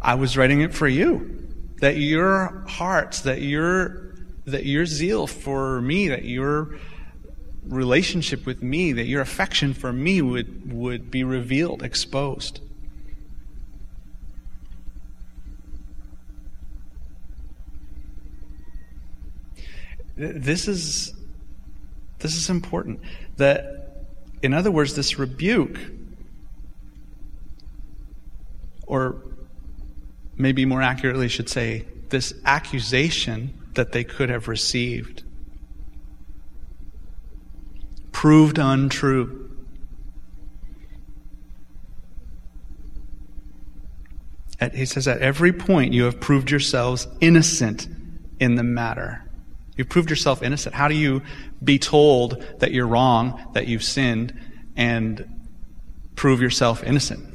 I 0.00 0.16
was 0.16 0.36
writing 0.36 0.60
it 0.60 0.74
for 0.74 0.86
you 0.86 1.41
that 1.82 1.96
your 1.96 2.64
hearts, 2.68 3.22
that 3.22 3.42
your, 3.42 4.14
that 4.44 4.64
your 4.64 4.86
zeal 4.86 5.26
for 5.26 5.80
me, 5.80 6.06
that 6.06 6.24
your 6.24 6.78
relationship 7.66 8.46
with 8.46 8.62
me, 8.62 8.92
that 8.92 9.06
your 9.06 9.20
affection 9.20 9.74
for 9.74 9.92
me 9.92 10.22
would, 10.22 10.72
would 10.72 11.10
be 11.10 11.24
revealed, 11.24 11.82
exposed. 11.82 12.60
This 20.14 20.68
is, 20.68 21.12
this 22.20 22.36
is 22.36 22.48
important. 22.48 23.00
That, 23.38 24.06
in 24.40 24.54
other 24.54 24.70
words, 24.70 24.94
this 24.94 25.18
rebuke, 25.18 25.80
or 28.86 29.31
maybe 30.42 30.64
more 30.64 30.82
accurately 30.82 31.28
should 31.28 31.48
say, 31.48 31.86
this 32.10 32.34
accusation 32.44 33.54
that 33.74 33.92
they 33.92 34.04
could 34.04 34.28
have 34.28 34.48
received 34.48 35.22
proved 38.22 38.58
untrue. 38.58 39.50
At, 44.60 44.74
he 44.74 44.84
says, 44.84 45.08
At 45.08 45.20
every 45.20 45.52
point 45.52 45.92
you 45.92 46.04
have 46.04 46.20
proved 46.20 46.50
yourselves 46.50 47.08
innocent 47.20 47.88
in 48.38 48.54
the 48.54 48.62
matter. 48.62 49.28
You've 49.76 49.88
proved 49.88 50.10
yourself 50.10 50.42
innocent. 50.42 50.74
How 50.74 50.86
do 50.86 50.94
you 50.94 51.22
be 51.64 51.78
told 51.78 52.44
that 52.60 52.72
you're 52.72 52.86
wrong, 52.86 53.42
that 53.54 53.66
you've 53.66 53.82
sinned, 53.82 54.38
and 54.76 55.48
prove 56.14 56.40
yourself 56.40 56.84
innocent? 56.84 57.31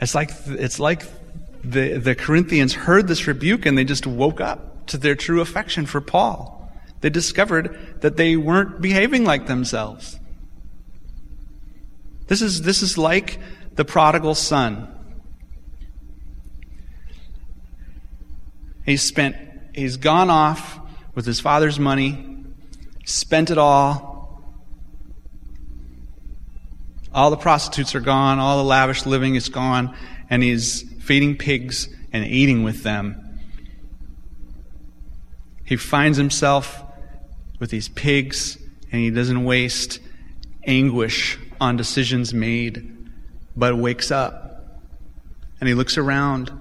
It's 0.00 0.14
like, 0.14 0.30
it's 0.46 0.78
like 0.78 1.02
the, 1.64 1.98
the 1.98 2.14
Corinthians 2.14 2.74
heard 2.74 3.08
this 3.08 3.26
rebuke 3.26 3.66
and 3.66 3.76
they 3.76 3.84
just 3.84 4.06
woke 4.06 4.40
up 4.40 4.86
to 4.88 4.98
their 4.98 5.14
true 5.14 5.40
affection 5.40 5.86
for 5.86 6.00
Paul. 6.00 6.70
They 7.00 7.10
discovered 7.10 8.00
that 8.00 8.16
they 8.16 8.36
weren't 8.36 8.80
behaving 8.80 9.24
like 9.24 9.46
themselves. 9.46 10.18
This 12.26 12.42
is, 12.42 12.62
this 12.62 12.82
is 12.82 12.98
like 12.98 13.38
the 13.74 13.84
prodigal 13.84 14.34
son. 14.34 14.92
He's 18.84 19.02
spent, 19.02 19.36
he's 19.74 19.96
gone 19.96 20.30
off 20.30 20.78
with 21.14 21.26
his 21.26 21.40
father's 21.40 21.78
money, 21.78 22.44
spent 23.04 23.50
it 23.50 23.58
all, 23.58 24.05
all 27.16 27.30
the 27.30 27.36
prostitutes 27.36 27.94
are 27.94 28.00
gone, 28.00 28.38
all 28.38 28.58
the 28.58 28.64
lavish 28.64 29.06
living 29.06 29.34
is 29.34 29.48
gone, 29.48 29.96
and 30.28 30.42
he's 30.42 30.82
feeding 31.02 31.36
pigs 31.36 31.88
and 32.12 32.24
eating 32.26 32.62
with 32.62 32.82
them. 32.82 33.40
He 35.64 35.76
finds 35.76 36.18
himself 36.18 36.82
with 37.58 37.70
these 37.70 37.88
pigs, 37.88 38.58
and 38.92 39.00
he 39.00 39.10
doesn't 39.10 39.44
waste 39.44 39.98
anguish 40.66 41.38
on 41.58 41.76
decisions 41.76 42.34
made, 42.34 43.10
but 43.56 43.76
wakes 43.76 44.10
up 44.10 44.46
and 45.60 45.68
he 45.68 45.74
looks 45.74 45.96
around 45.96 46.52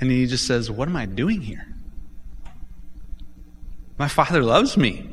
and 0.00 0.10
he 0.10 0.26
just 0.26 0.46
says, 0.46 0.70
What 0.70 0.88
am 0.88 0.96
I 0.96 1.06
doing 1.06 1.40
here? 1.40 1.66
My 3.98 4.08
father 4.08 4.42
loves 4.42 4.76
me. 4.76 5.08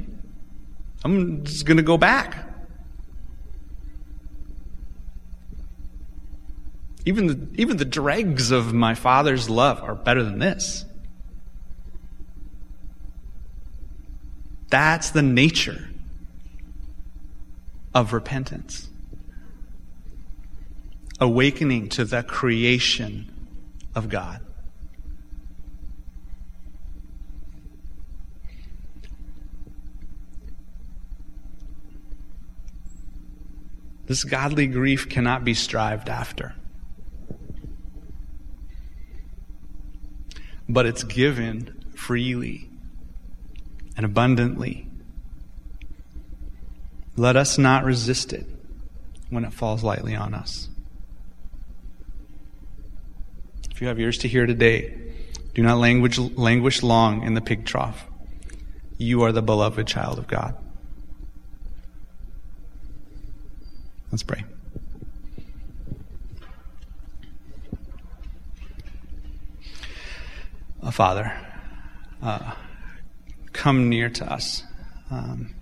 I'm 1.04 1.44
just 1.44 1.66
going 1.66 1.78
to 1.78 1.84
go 1.84 1.98
back. 1.98 2.49
Even 7.06 7.28
the, 7.28 7.48
even 7.56 7.78
the 7.78 7.86
dregs 7.86 8.52
of 8.52 8.74
my 8.74 8.94
Father's 8.94 9.50
love 9.50 9.82
are 9.82 9.96
better 9.96 10.24
than 10.24 10.40
this. 10.40 10.86
That's 14.70 15.10
the 15.10 15.24
nature 15.24 15.90
of 17.94 18.14
repentance, 18.14 18.88
awakening 21.20 21.90
to 21.90 22.06
the 22.06 22.22
creation 22.22 23.32
of 23.96 24.10
God. 24.10 24.42
This 34.06 34.24
godly 34.24 34.68
grief 34.68 35.08
cannot 35.08 35.44
be 35.44 35.54
strived 35.54 36.10
after. 36.10 36.56
But 40.70 40.86
it's 40.86 41.04
given 41.04 41.84
freely 41.96 42.70
and 43.98 44.06
abundantly. 44.06 44.88
Let 47.18 47.36
us 47.36 47.58
not 47.58 47.84
resist 47.84 48.32
it 48.32 48.46
when 49.30 49.44
it 49.44 49.52
falls 49.52 49.84
lightly 49.84 50.16
on 50.16 50.34
us. 50.34 50.70
If 53.72 53.82
you 53.82 53.88
have 53.88 54.00
ears 54.00 54.20
to 54.20 54.28
hear 54.28 54.46
today, 54.46 54.96
do 55.54 55.64
not 55.64 55.80
languish, 55.80 56.18
languish 56.18 56.84
long 56.84 57.24
in 57.24 57.34
the 57.34 57.42
pig 57.42 57.66
trough. 57.66 58.06
You 58.98 59.24
are 59.24 59.32
the 59.32 59.42
beloved 59.42 59.88
child 59.88 60.20
of 60.20 60.28
God. 60.28 60.56
Let's 64.12 64.24
pray. 64.24 64.44
Uh, 70.82 70.92
Father, 70.92 71.34
uh, 72.22 72.54
come 73.52 73.90
near 73.90 74.10
to 74.10 74.32
us 74.32 74.64
um, 75.12 75.54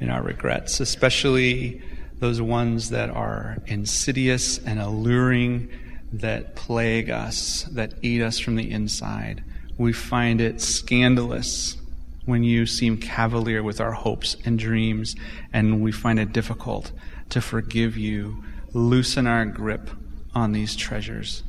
in 0.00 0.10
our 0.10 0.20
regrets, 0.20 0.80
especially 0.80 1.80
those 2.18 2.40
ones 2.42 2.90
that 2.90 3.10
are 3.10 3.58
insidious 3.66 4.58
and 4.58 4.80
alluring, 4.80 5.70
that 6.12 6.56
plague 6.56 7.10
us, 7.10 7.62
that 7.70 7.94
eat 8.02 8.22
us 8.22 8.40
from 8.40 8.56
the 8.56 8.68
inside. 8.72 9.44
We 9.78 9.92
find 9.92 10.40
it 10.40 10.60
scandalous 10.60 11.76
when 12.24 12.42
you 12.42 12.66
seem 12.66 12.96
cavalier 12.96 13.62
with 13.62 13.80
our 13.80 13.92
hopes 13.92 14.36
and 14.44 14.58
dreams, 14.58 15.14
and 15.52 15.80
we 15.80 15.92
find 15.92 16.18
it 16.18 16.32
difficult 16.32 16.90
to 17.28 17.40
forgive 17.40 17.96
you. 17.96 18.42
Loosen 18.72 19.28
our 19.28 19.44
grip 19.44 19.90
on 20.34 20.50
these 20.50 20.74
treasures, 20.74 21.44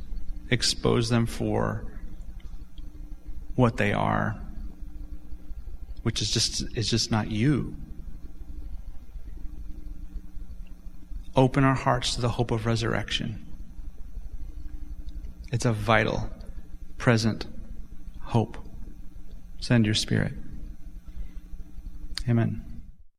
expose 0.50 1.08
them 1.08 1.26
for 1.26 1.90
what 3.54 3.76
they 3.76 3.92
are, 3.92 4.40
which 6.02 6.20
is 6.20 6.30
just 6.30 6.62
is 6.76 6.88
just 6.88 7.10
not 7.10 7.30
you. 7.30 7.76
Open 11.36 11.64
our 11.64 11.74
hearts 11.74 12.14
to 12.14 12.20
the 12.20 12.28
hope 12.28 12.50
of 12.50 12.66
resurrection. 12.66 13.44
It's 15.52 15.64
a 15.64 15.72
vital, 15.72 16.30
present 16.98 17.46
hope. 18.20 18.58
Send 19.60 19.86
your 19.86 19.94
spirit. 19.94 20.32
Amen. 22.28 22.73